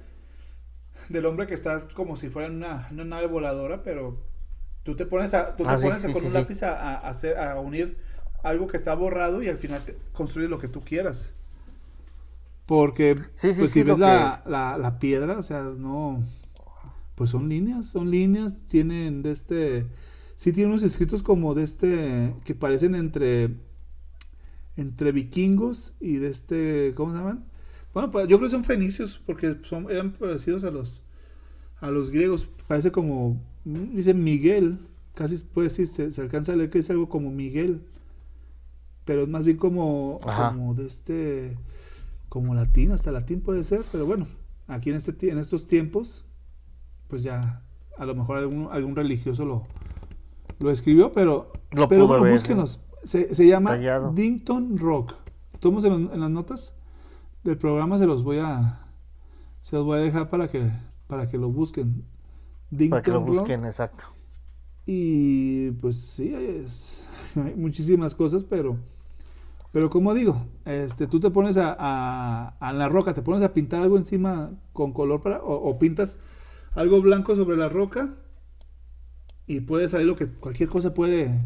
[1.10, 4.32] del hombre que está como si fuera una, una nave voladora, pero
[4.84, 7.98] Tú te pones, a, tú te ah, pones con un lápiz a, hacer, a unir
[8.44, 11.36] algo que está borrado y al final te construyes lo que tú quieras.
[12.66, 16.24] Porque pues, si ves la, la, piedra, o sea, no.
[17.16, 19.86] Pues son líneas, son líneas, tienen de este.
[20.36, 22.34] Sí, tienen unos escritos como de este.
[22.44, 23.52] que parecen entre.
[24.78, 26.94] Entre vikingos y de este.
[26.96, 27.46] ¿Cómo se llaman?
[27.94, 31.02] Bueno, pues yo creo que son fenicios porque son, eran parecidos a los.
[31.80, 32.48] a los griegos.
[32.68, 34.80] Parece como dice Miguel,
[35.14, 37.82] casi puede decir, se, alcanza a leer que es algo como Miguel,
[39.06, 41.58] pero es más bien como, como de este,
[42.30, 44.28] como latín, hasta latín puede ser, pero bueno,
[44.68, 46.26] aquí en, este, en estos tiempos,
[47.08, 47.62] pues ya
[47.98, 49.68] a lo mejor algún, algún religioso lo,
[50.60, 51.52] lo escribió, pero,
[51.90, 53.78] pero búsquenos, se, se, llama
[54.14, 55.14] Dington Rock.
[55.60, 56.74] Tomos en, en, las notas
[57.44, 58.88] del programa se los voy a
[59.62, 60.72] se los voy a dejar para que
[61.08, 62.04] para que lo busquen
[62.90, 64.06] para que lo busquen, exacto.
[64.86, 66.34] Y pues sí,
[67.36, 68.78] hay muchísimas cosas, pero
[69.72, 73.82] pero como digo, este, tú te pones a, a, la roca, te pones a pintar
[73.82, 76.20] algo encima con color para, o, pintas
[76.74, 78.14] algo blanco sobre la roca
[79.48, 81.40] y puede salir lo que cualquier cosa puede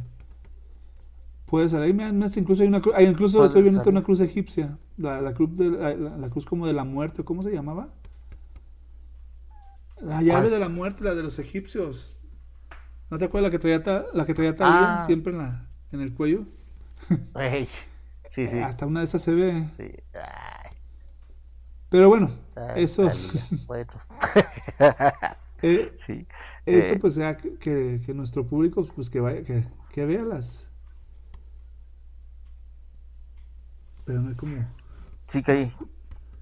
[1.45, 1.95] puede salir.
[2.35, 6.29] incluso hay una hay incluso estoy viendo una cruz egipcia, la, la cruz de, la,
[6.29, 7.89] cruz como de la muerte, ¿cómo se llamaba?
[10.01, 12.11] La llave de la muerte, la de los egipcios.
[13.09, 15.03] ¿No te acuerdas la que traía, la que traía ah.
[15.05, 16.45] siempre en, la, en el cuello?
[18.29, 18.59] sí, sí.
[18.59, 19.69] Hasta una de esas se ve.
[21.89, 22.31] Pero bueno,
[22.75, 23.09] eso.
[23.67, 23.91] Bueno.
[25.61, 26.27] eh, sí.
[26.65, 26.99] Eso eh.
[26.99, 30.64] pues sea que, que, nuestro público pues que vaya, que, que vea las.
[34.05, 34.55] Pero no hay como.
[35.27, 35.73] Sí, que ahí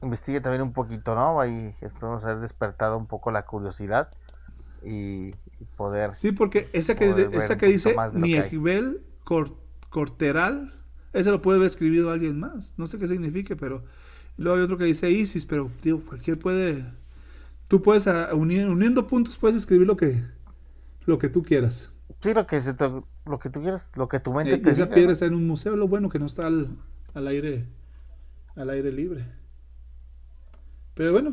[0.01, 1.39] investigue también un poquito, ¿no?
[1.39, 4.09] Ahí esperamos haber despertado un poco la curiosidad
[4.84, 5.34] y,
[5.78, 6.16] poder.
[6.16, 9.01] Sí, porque esa que, esa que dice Miejibel
[9.89, 10.74] Corteral,
[11.14, 12.74] ese lo puede haber escribido alguien más.
[12.78, 13.84] No sé qué significa, pero.
[14.36, 16.86] Luego hay otro que dice Isis, pero digo, cualquier puede.
[17.68, 20.24] Tú puedes, uniendo puntos, puedes escribir lo que,
[21.05, 21.91] lo que tú quieras.
[22.20, 22.76] Sí, lo que, se
[23.26, 25.47] lo que tú quieras, lo que tu mente eh, te esa piedra está en un
[25.47, 26.70] museo, lo bueno que no está al,
[27.14, 27.66] al aire
[28.55, 29.26] al aire libre.
[30.95, 31.32] Pero bueno.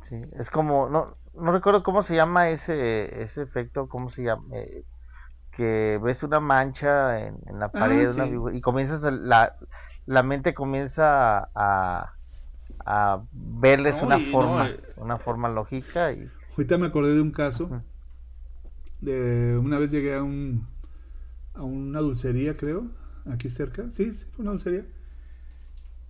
[0.00, 4.44] Sí, es como, no, no recuerdo cómo se llama ese, ese efecto, cómo se llama,
[4.56, 4.84] eh,
[5.50, 8.08] que ves una mancha en, la ah, pared
[8.54, 9.56] y comienzas, la,
[10.06, 12.14] la mente comienza a,
[12.86, 17.68] a verles una forma, eh, una forma lógica y ahorita me acordé de un caso
[19.00, 20.66] de una vez llegué a un
[21.54, 22.86] a una dulcería, creo,
[23.26, 23.90] aquí cerca.
[23.92, 24.86] Sí, sí, fue una dulcería.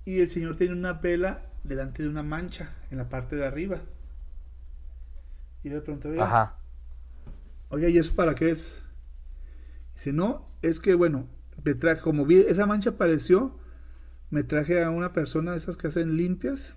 [0.04, 3.82] Y el señor tiene una vela delante de una mancha en la parte de arriba.
[5.62, 6.56] Y de pronto, oiga, Ajá.
[7.68, 8.82] oiga, ¿y eso para qué es?
[9.94, 11.26] Dice, no, es que bueno,
[11.64, 13.58] me traje, como vi, esa mancha apareció,
[14.30, 16.74] me traje a una persona de esas que hacen limpias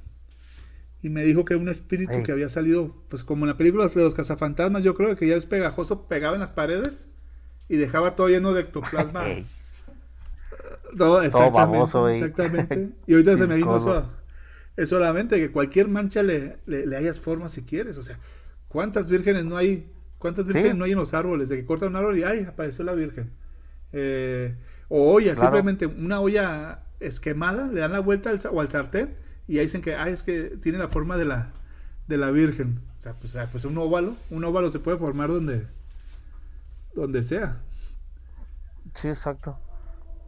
[1.01, 4.01] y me dijo que un espíritu que había salido, pues como en la película de
[4.01, 7.09] los cazafantasmas, yo creo que ya es pegajoso, pegaba en las paredes
[7.67, 9.25] y dejaba todo lleno de ectoplasma.
[10.97, 12.87] Todo, exactamente, exactamente.
[13.07, 14.09] Y ahorita se me vino eso,
[14.75, 17.97] eso solamente que cualquier mancha le, le, hayas forma si quieres.
[17.97, 18.19] O sea,
[18.67, 19.91] ¿cuántas vírgenes no hay?
[20.17, 21.49] ¿Cuántas vírgenes no hay en los árboles?
[21.49, 22.45] De que cortan un árbol y ¡ay!
[22.45, 23.31] apareció la virgen.
[23.91, 24.55] Eh,
[24.87, 29.15] o olla, simplemente una olla esquemada, le dan la vuelta al, o al sartén
[29.47, 31.51] y ahí dicen que, ay, es que tiene la forma de la,
[32.07, 32.81] de la virgen.
[32.97, 35.67] O sea, pues, pues un óvalo, un óvalo se puede formar donde,
[36.95, 37.61] donde sea.
[38.93, 39.57] Sí, exacto.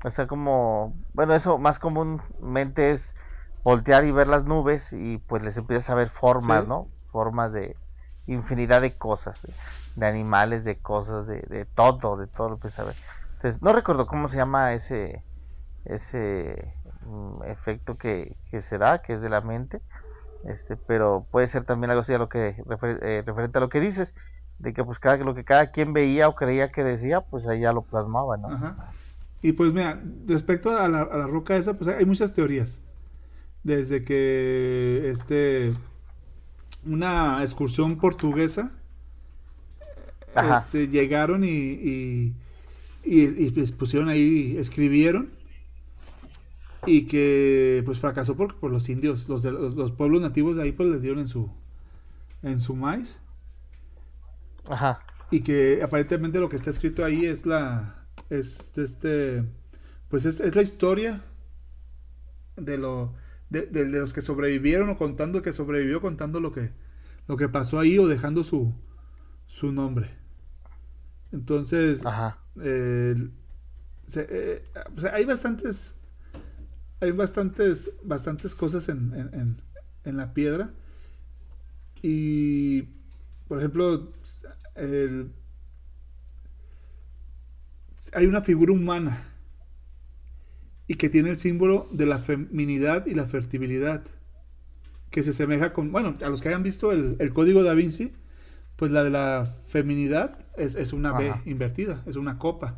[0.06, 3.16] O sea, como, bueno, eso más comúnmente es
[3.64, 6.88] voltear y ver las nubes y pues les empiezas a ver formas, ¿no?
[7.12, 7.76] Formas de
[8.28, 9.47] infinidad de cosas,
[9.95, 12.93] de animales, de cosas, de, de todo, de todo lo que sabe.
[13.34, 15.24] Entonces, no recuerdo cómo se llama ese,
[15.86, 19.82] ese mm, efecto que, que se da, que es de la mente,
[20.43, 23.80] este, pero puede ser también algo así a lo que eh, referente a lo que
[23.80, 24.14] dices
[24.60, 27.62] de que pues cada lo que cada quien veía o creía que decía, pues ahí
[27.62, 28.49] ya lo plasmaba, ¿no?
[29.46, 32.82] Y pues mira, respecto a la, a la roca esa, pues hay muchas teorías.
[33.62, 35.72] Desde que este
[36.84, 38.72] una excursión portuguesa
[40.36, 42.34] este, llegaron y, y,
[43.04, 45.30] y, pusieron ahí, escribieron
[46.88, 50.64] y que pues fracasó porque por los indios, los, de, los, los, pueblos nativos de
[50.64, 51.52] ahí pues les dieron en su
[52.41, 53.20] en su maíz
[54.68, 55.02] Ajá.
[55.30, 58.05] Y que aparentemente lo que está escrito ahí es la.
[58.30, 59.43] Es este.
[60.09, 61.23] Pues es, es la historia
[62.55, 63.13] de lo.
[63.49, 66.71] De, de, los que sobrevivieron o contando que sobrevivió, contando lo que,
[67.28, 68.73] lo que pasó ahí o dejando su,
[69.45, 70.09] su nombre.
[71.32, 72.39] Entonces, Ajá.
[72.61, 73.15] Eh,
[74.15, 74.63] eh,
[75.11, 75.93] hay bastantes,
[77.01, 79.57] hay bastantes, bastantes cosas en, en,
[80.03, 80.71] en, la piedra.
[82.01, 82.84] Y,
[83.47, 84.11] por ejemplo,
[88.16, 89.24] hay una figura humana
[90.88, 94.03] y que tiene el símbolo de la feminidad y la fertilidad,
[95.09, 98.13] que se asemeja con, bueno, a los que hayan visto el, código da Vinci,
[98.76, 102.76] pues la de la feminidad es, una B invertida, es una copa.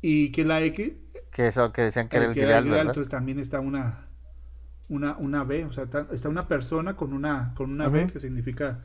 [0.00, 0.92] Y que la X...
[1.30, 4.06] Que eso que decían que era el, el entonces también está una,
[4.88, 8.80] una, una B, o sea, está una persona con una, con una B que significa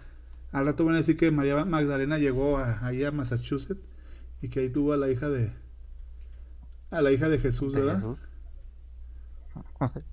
[0.51, 3.81] al rato van a decir que María Magdalena llegó a, ahí a Massachusetts
[4.41, 5.51] y que ahí tuvo a la hija de
[6.89, 8.03] a la hija de Jesús, ¿verdad?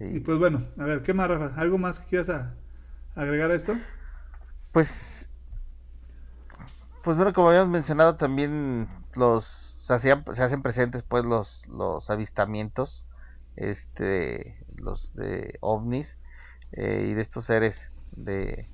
[0.00, 1.60] Y pues bueno, a ver, ¿qué más, Rafa?
[1.60, 2.52] ¿Algo más que quieras
[3.16, 3.74] agregar a esto?
[4.70, 5.28] Pues,
[7.02, 12.10] pues bueno, como habíamos mencionado también los se, hacían, se hacen presentes pues los, los
[12.10, 13.06] avistamientos,
[13.56, 16.18] este, los de ovnis
[16.72, 18.68] eh, y de estos seres de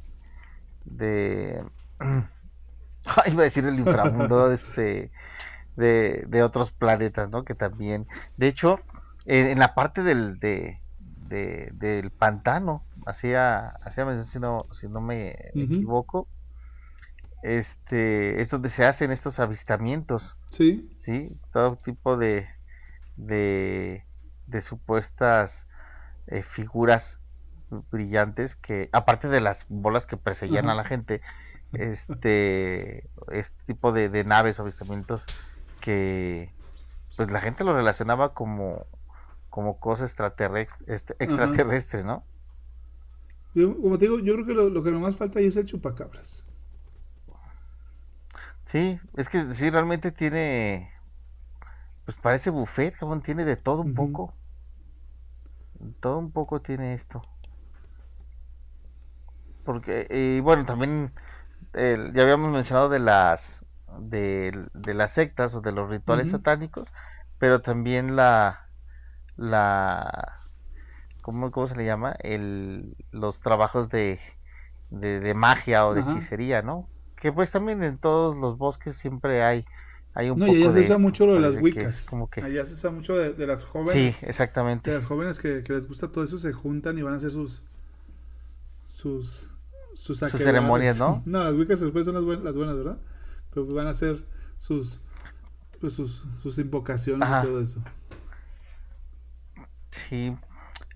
[0.84, 1.64] de
[3.26, 5.10] iba a decir el inframundo este
[5.76, 8.80] de, de otros planetas no que también de hecho
[9.26, 10.80] en, la parte del de,
[11.28, 16.28] del pantano hacía hacía si no si no me, equivoco
[17.42, 20.90] este es donde se hacen estos avistamientos sí.
[20.94, 22.46] sí todo tipo de
[23.16, 24.04] de,
[24.46, 25.66] de supuestas
[26.26, 27.18] eh, figuras
[27.90, 31.20] brillantes que, aparte de las bolas que perseguían a la gente,
[31.76, 35.26] este, este tipo de, naves o avistamientos
[35.80, 36.52] que
[37.16, 38.86] pues la gente lo relacionaba como,
[39.50, 42.24] como cosa extraterrestre, este, extraterrestre ¿no?
[43.54, 46.44] como te digo, yo creo que lo, que más falta ahí es el chupacabras.
[48.64, 50.90] Sí, es que sí, realmente tiene,
[52.04, 54.34] pues parece buffet, como tiene de todo un poco.
[56.00, 57.22] Todo un poco tiene esto
[59.64, 61.10] porque y bueno también
[61.74, 63.64] ya habíamos mencionado de las
[63.98, 66.88] de, las sectas o de los rituales satánicos
[67.38, 68.68] pero también la
[69.36, 70.40] la
[71.22, 74.20] ¿cómo, cómo se le llama el los trabajos de,
[74.90, 79.64] de, magia o de hechicería no que pues también en todos los bosques siempre hay
[80.14, 81.82] hay un no, poco y allá se de usa esto, mucho lo de las que
[81.82, 82.40] es como que...
[82.40, 83.92] Allá se usa mucho de, de las jóvenes.
[83.92, 84.88] Sí, exactamente.
[84.88, 87.32] De las jóvenes que, que les gusta todo eso se juntan y van a hacer
[87.32, 87.64] sus
[88.94, 89.50] sus
[90.04, 91.22] sus, ceremonias, ¿no?
[91.26, 92.98] No, las wicas después son las buenas, las buenas, ¿verdad?
[93.50, 94.22] Pero pues van a hacer
[94.58, 95.00] sus
[95.80, 97.42] pues sus, sus invocaciones Ajá.
[97.42, 97.82] y todo eso.
[99.90, 100.36] Sí,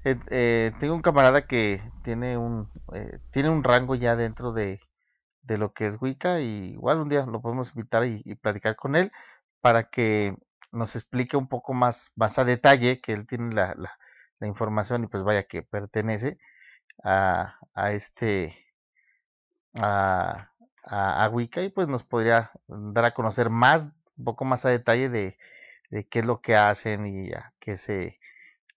[0.05, 4.81] eh, eh, tengo un camarada que tiene un eh, tiene un rango ya dentro de,
[5.43, 8.77] de lo que es Wicca y igual un día lo podemos invitar y, y platicar
[8.77, 9.11] con él
[9.61, 10.37] para que
[10.71, 13.99] nos explique un poco más, más a detalle, que él tiene la, la,
[14.39, 16.39] la información y pues vaya que pertenece
[17.03, 18.68] a, a este
[19.81, 20.53] a,
[20.85, 25.09] a, Wicca y pues nos podría dar a conocer más, un poco más a detalle
[25.09, 25.39] de,
[26.09, 28.19] qué es lo que hacen y a qué se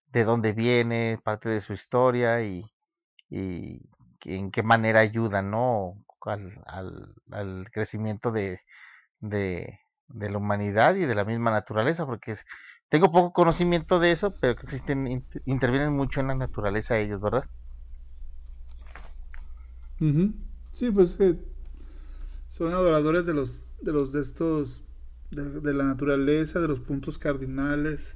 [0.08, 2.64] de dónde viene, parte de su historia y,
[4.24, 5.96] y en qué manera ayudan, ¿no?
[6.22, 7.14] Al, al,
[7.72, 8.60] crecimiento de,
[9.20, 12.36] de, de la humanidad y de la misma naturaleza, porque
[12.90, 17.20] tengo poco conocimiento de eso, pero que existen, int- intervienen mucho en la naturaleza ellos,
[17.20, 17.44] ¿verdad?
[20.00, 20.34] Ujú.
[20.72, 21.36] Sí, pues que
[22.48, 24.84] son adoradores de los de los de estos
[25.30, 28.14] de, de la naturaleza, de los puntos cardinales.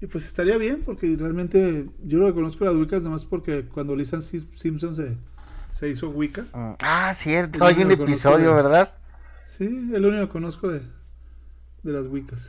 [0.00, 3.94] Y pues estaría bien, porque realmente yo lo que conozco las Wiccas nomás porque cuando
[3.94, 5.16] Lisa Sim- Simpson se,
[5.72, 6.46] se hizo Wicca.
[6.54, 8.90] Mm, Ah, cierto, hay un episodio, de- ¿verdad?
[9.48, 10.80] Sí, es lo único que conozco de,
[11.82, 12.48] de las Wiccas.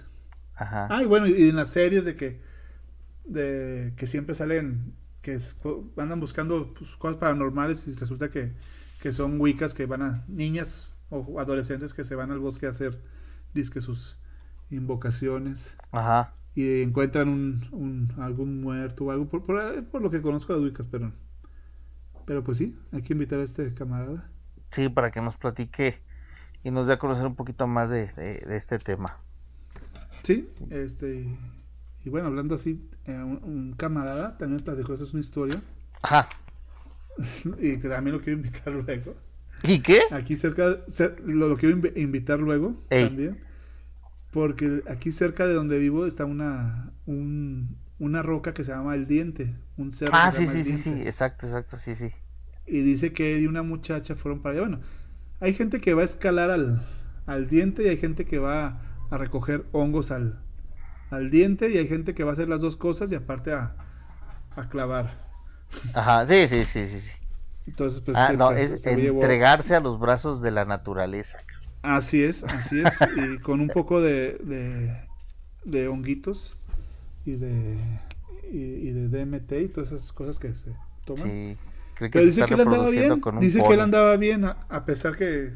[0.55, 0.87] Ajá.
[0.89, 2.39] Ah, y bueno, y en las series de que
[3.25, 5.57] de que siempre salen que es-
[5.97, 8.53] andan buscando pues, cosas paranormales y resulta que,
[9.01, 12.69] que son Wiccas que van a niñas o adolescentes que se van al bosque a
[12.71, 12.99] hacer
[13.53, 14.17] disque sus
[14.71, 16.33] invocaciones Ajá.
[16.55, 20.59] y encuentran un, un- algún muerto o algo por, por, por lo que conozco de
[20.59, 21.13] las Wiccas, pero
[22.25, 24.29] pero pues sí, hay que invitar a este camarada.
[24.71, 26.03] Sí, para que nos platique
[26.63, 29.19] y nos dé a conocer un poquito más de, de, de este tema.
[30.23, 31.27] Sí, este
[32.05, 35.61] y bueno, hablando así, eh, un, un camarada también platicó, esa es una historia
[36.03, 36.29] Ajá.
[37.59, 39.15] y que también lo quiero invitar luego.
[39.63, 40.01] ¿Y qué?
[40.09, 43.05] Aquí cerca, cer- lo, lo quiero invi- invitar luego Ey.
[43.05, 43.39] también,
[44.31, 49.07] porque aquí cerca de donde vivo está una un- una roca que se llama El
[49.07, 51.95] Diente, un cerro Ah, que se sí, llama sí, El sí, sí, exacto, exacto, sí,
[51.95, 52.13] sí.
[52.65, 54.61] Y dice que él y una muchacha fueron para allá.
[54.67, 54.79] Bueno,
[55.39, 56.81] hay gente que va a escalar al,
[57.25, 60.39] al diente y hay gente que va a recoger hongos al,
[61.11, 63.75] al diente y hay gente que va a hacer las dos cosas y aparte a,
[64.55, 65.29] a clavar.
[65.93, 67.11] Ajá, sí, sí, sí, sí, sí.
[67.67, 70.65] Entonces, pues Ah, se- no, se- es se llevó- entregarse a los brazos de la
[70.65, 71.39] naturaleza.
[71.81, 73.07] Así es, así es.
[73.11, 74.95] Y con un poco de, de,
[75.65, 76.57] de honguitos
[77.25, 78.01] y de,
[78.51, 78.59] y,
[78.89, 81.33] y de DMT y todas esas cosas que se toman.
[81.33, 81.57] Sí,
[81.93, 83.29] creo que Pero se dice está que él andaba bien.
[83.35, 85.53] Dice que él andaba bien a, a pesar que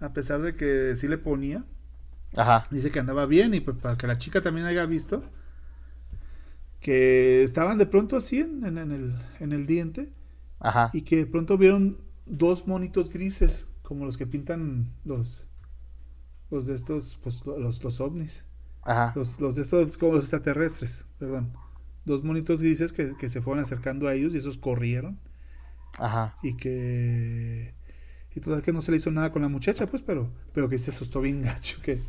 [0.00, 1.64] a pesar de que sí le ponía.
[2.36, 5.24] Ajá, Dice que andaba bien y pues para que la chica también haya visto
[6.80, 10.12] que estaban de pronto así en, en- en el, en el diente
[10.60, 15.48] ajá, y que de pronto vieron dos monitos grises como los que pintan los
[16.50, 18.44] los de estos pues los, los ovnis.
[18.82, 21.52] Ajá, los, los de estos como los extraterrestres perdón.
[22.04, 25.20] Dos monitos grises que, que se fueron acercando a ellos y esos corrieron.
[25.98, 26.36] Ajá.
[26.42, 27.74] y que
[28.34, 30.78] y total que no se le hizo nada con la muchacha pues pero pero que
[30.78, 32.00] se asustó bien gacho que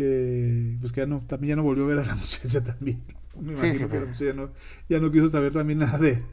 [0.00, 3.02] que pues que ya no también ya no volvió a ver a la muchacha también
[3.36, 4.06] me Sí, imagino que la pues.
[4.06, 4.50] muchacha ya no,
[4.88, 6.24] ya no quiso saber también nada de,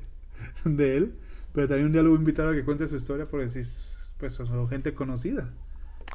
[0.65, 1.15] de él
[1.53, 3.59] pero también un día lo voy a invitar a que cuente su historia porque sí
[3.59, 5.53] es, pues son gente conocida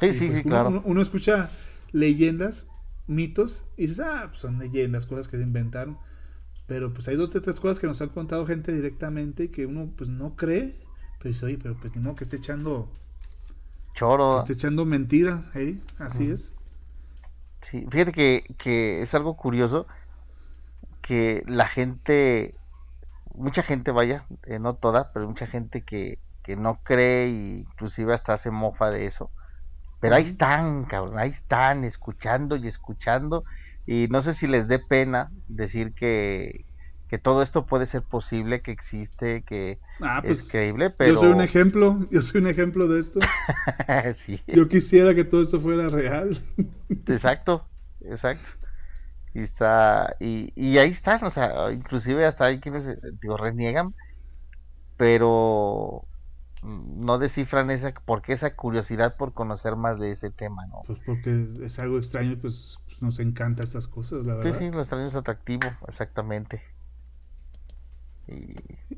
[0.01, 0.79] Sí, y, sí, pues, sí, uno, claro.
[0.79, 1.51] uno- uno escucha
[1.93, 2.69] leyendas
[3.07, 5.99] mitos y dices ah pues son leyendas cosas que se inventaron
[6.67, 9.67] pero pues hay dos o tres cosas que nos han contado gente directamente y que
[9.67, 10.77] uno pues no cree
[11.19, 12.91] pero dice oye pero pues ni modo que esté echando
[13.95, 14.33] Choro.
[14.37, 15.79] esté echando mentira ¿eh?
[15.99, 16.52] así es
[17.63, 19.87] Sí, fíjate que, que es algo curioso
[21.01, 22.61] que la gente,
[23.35, 28.15] mucha gente vaya, eh, no toda, pero mucha gente que, que no cree y inclusive
[28.15, 29.33] hasta hace mofa de eso.
[30.01, 33.45] Pero ahí están, cabrón, ahí están escuchando y escuchando
[33.87, 36.67] y no sé si les dé pena decir que,
[37.13, 41.17] que todo esto puede ser posible, que existe, que ah es pues creíble, pero yo
[41.17, 43.21] soy un ejemplo yo soy un ejemplo de esto
[44.15, 44.43] sí.
[44.51, 46.41] yo quisiera que todo esto fuera real
[47.07, 48.51] Exacto, exacto.
[49.35, 53.95] Y está, y, y ahí están, o sea, inclusive hasta hay quienes, eh, digo, reniegan,
[54.97, 56.09] pero
[56.63, 60.87] no descifran esa, porque esa curiosidad por conocer más de ese tema, ¿no?
[60.87, 64.71] pues porque es algo extraño pues, pues, nos encanta estas cosas la Sí, verdad sí,
[64.71, 66.63] lo extraño es atractivo, exactamente.
[68.27, 68.55] Y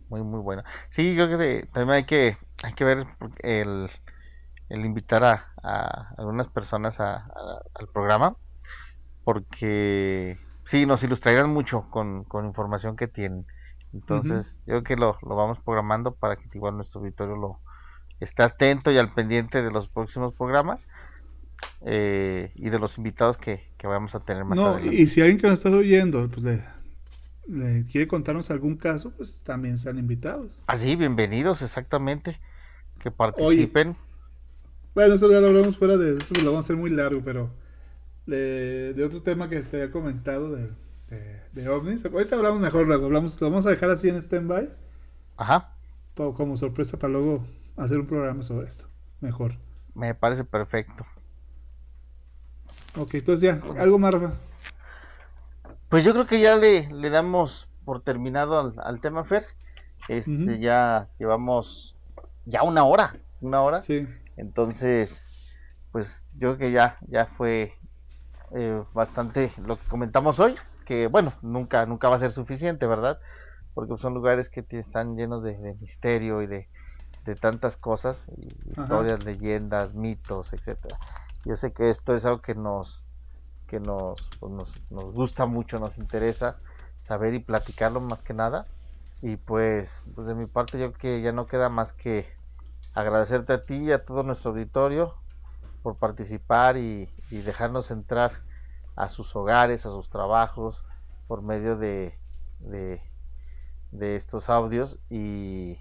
[0.08, 0.62] muy, muy bueno.
[0.90, 3.06] Sí, yo creo que de- también hay que, hay que ver
[3.42, 3.88] el,
[4.68, 8.36] el invitar a, algunas personas al programa,
[9.24, 13.46] porque sí, nos ilustrarían mucho con, información que tienen.
[13.92, 17.60] Entonces, yo creo que lo, lo, vamos programando para que igual nuestro auditorio lo
[18.20, 20.88] esté atento y al pendiente de los próximos programas
[21.86, 25.46] eh, y de los invitados que, vamos a tener más no, Y si alguien que
[25.46, 26.64] nos está oyendo pues le,
[27.90, 30.50] quiere contarnos algún caso, pues también sean invitados.
[30.66, 32.40] Así, ah, bienvenidos, exactamente.
[32.98, 33.96] Que participen.
[34.94, 37.50] bueno, eso ya lo hablamos fuera de eso, lo vamos a hacer muy largo, pero
[38.26, 40.70] de, otro tema que te había comentado de,
[41.52, 42.04] de, ovnis.
[42.04, 44.70] Ahorita hablamos mejor, luego hablamos, lo vamos a dejar así en stand-by.
[45.36, 45.70] Ajá.
[46.14, 47.44] Como sorpresa para luego
[47.76, 48.86] hacer un programa sobre esto.
[49.20, 49.56] Mejor.
[49.94, 51.04] Me parece perfecto.
[52.96, 54.34] Ok, entonces ya, ¿algo más, Rafa?
[55.88, 59.44] Pues yo creo que ya le, le damos por terminado al, tema, Fer.
[60.08, 61.96] Este, ya llevamos
[62.44, 63.82] ya una hora, una hora.
[63.82, 64.06] Sí.
[64.36, 65.26] Entonces,
[65.92, 67.74] pues yo creo que ya, ya fue
[68.52, 70.54] eh, bastante lo que comentamos hoy,
[70.84, 73.20] que bueno, nunca, nunca va a ser suficiente, ¿verdad?
[73.74, 76.68] Porque son lugares que están llenos de, misterio y de,
[77.40, 78.30] tantas cosas,
[78.70, 80.98] historias, leyendas, mitos, etcétera.
[81.44, 83.03] Yo sé que esto es algo que nos
[83.74, 84.52] que nos, pues,
[84.90, 86.58] nos, gusta mucho, nos interesa
[87.00, 88.68] saber y platicarlo más que nada.
[89.20, 92.32] Y pues, pues de mi parte yo que ya no queda más que
[92.92, 95.16] agradecerte a ti y a todo nuestro auditorio
[95.82, 98.30] por participar y, dejarnos entrar
[98.94, 100.84] a sus hogares, a sus trabajos,
[101.26, 102.16] por medio de,
[102.60, 103.02] de,
[104.14, 105.80] estos audios y,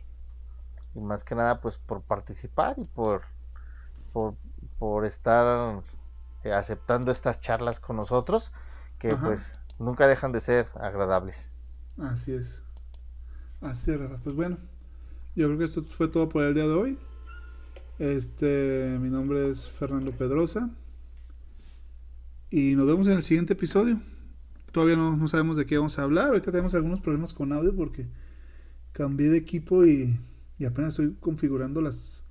[0.95, 3.21] y, más que nada pues por participar y por,
[4.13, 4.33] por,
[4.79, 5.83] por estar
[6.43, 8.51] eh, aceptando estas charlas con nosotros,
[8.99, 11.51] que pues nunca dejan de ser agradables.
[11.97, 12.63] Así es.
[13.61, 14.57] Así es, Pues bueno,
[15.35, 16.97] yo creo que esto fue todo por el día de hoy.
[17.99, 20.69] Este, mi nombre es Fernando Pedrosa.
[22.49, 24.01] Y nos vemos en el siguiente episodio.
[24.71, 26.27] Todavía no, no, sabemos de qué vamos a hablar.
[26.27, 28.07] Ahorita tenemos algunos problemas con audio porque
[28.91, 30.19] cambié de equipo y,
[30.57, 32.22] y apenas estoy configurando las,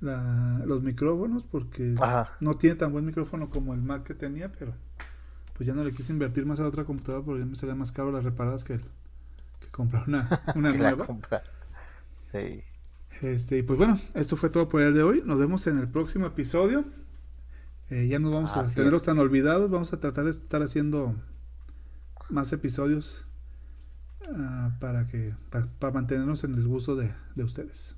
[0.00, 1.90] los micrófonos porque
[2.40, 4.72] no tiene tan buen micrófono como el Mac que tenía, pero
[5.54, 8.12] pues ya no le quise invertir más a otra computadora porque me salía más caro
[8.12, 11.06] las reparadas que, que comprar una, una nueva.
[12.30, 12.62] Sí.
[13.22, 15.22] Este, y pues bueno, esto fue todo por el de hoy.
[15.24, 16.84] Nos vemos en el próximo episodio.
[17.90, 19.68] Eh, ya no vamos a tenerlos tan olvidados.
[19.70, 21.16] Vamos a tratar de estar haciendo
[22.30, 23.26] más episodios
[24.32, 27.97] ah, para que para, mantenernos en el gusto de, de ustedes.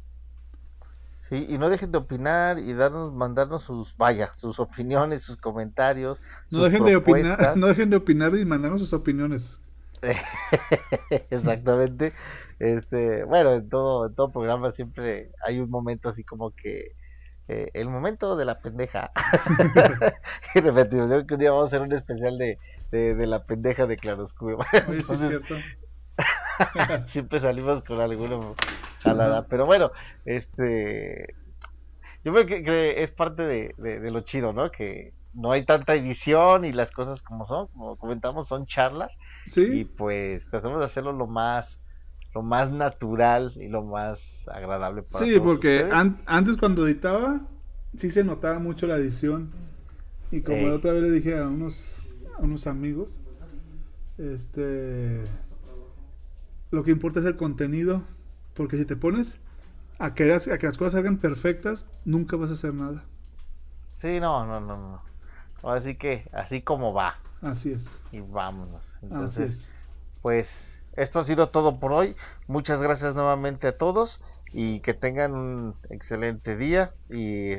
[1.20, 6.20] Sí, y no dejen de opinar y darnos, mandarnos sus, vaya, sus opiniones, sus comentarios.
[6.50, 9.60] No dejen de opinar, no dejen de opinar y mandarnos sus opiniones.
[11.30, 12.14] Exactamente.
[12.58, 16.96] Este, bueno, en todo, en todo programa siempre hay un momento así como que
[17.48, 19.12] eh, el momento de la pendeja.
[20.54, 22.58] y repetimos, yo creo que un día vamos a hacer un especial de,
[22.90, 24.58] de, la pendeja de Claroscuro.
[24.88, 25.56] es cierto.
[27.06, 28.54] siempre salimos con alguna
[29.00, 29.46] jalada.
[29.46, 29.90] Pero bueno,
[30.24, 31.34] este.
[32.24, 34.70] Yo creo que, es parte de, lo chido, ¿no?
[34.70, 39.16] Que no hay tanta edición y las cosas como son, como comentamos, son charlas.
[39.56, 41.78] Y pues tratamos de hacerlo lo más
[42.32, 45.88] lo más natural y lo más agradable para Sí, porque
[46.26, 47.40] antes cuando editaba,
[47.96, 49.50] sí se notaba mucho la edición.
[50.30, 51.82] Y como la otra vez le dije a unos,
[52.38, 53.18] a unos amigos,
[54.16, 55.24] este
[56.70, 58.02] lo que importa es el contenido,
[58.54, 59.40] porque si te pones
[59.98, 63.04] a que, a que las cosas salgan perfectas, nunca vas a hacer nada.
[63.96, 65.70] Sí, no, no, no, no.
[65.70, 67.18] Así que, así como va.
[67.42, 68.02] Así es.
[68.12, 68.98] Y vámonos.
[69.02, 69.68] Entonces,
[70.22, 72.16] pues esto ha sido todo por hoy.
[72.46, 74.20] Muchas gracias nuevamente a todos
[74.52, 77.52] y que tengan un excelente día y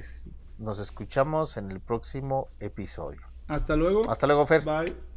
[0.58, 3.22] nos escuchamos en el próximo episodio.
[3.48, 4.10] Hasta luego.
[4.10, 4.64] Hasta luego, Fer.
[4.64, 5.11] Bye.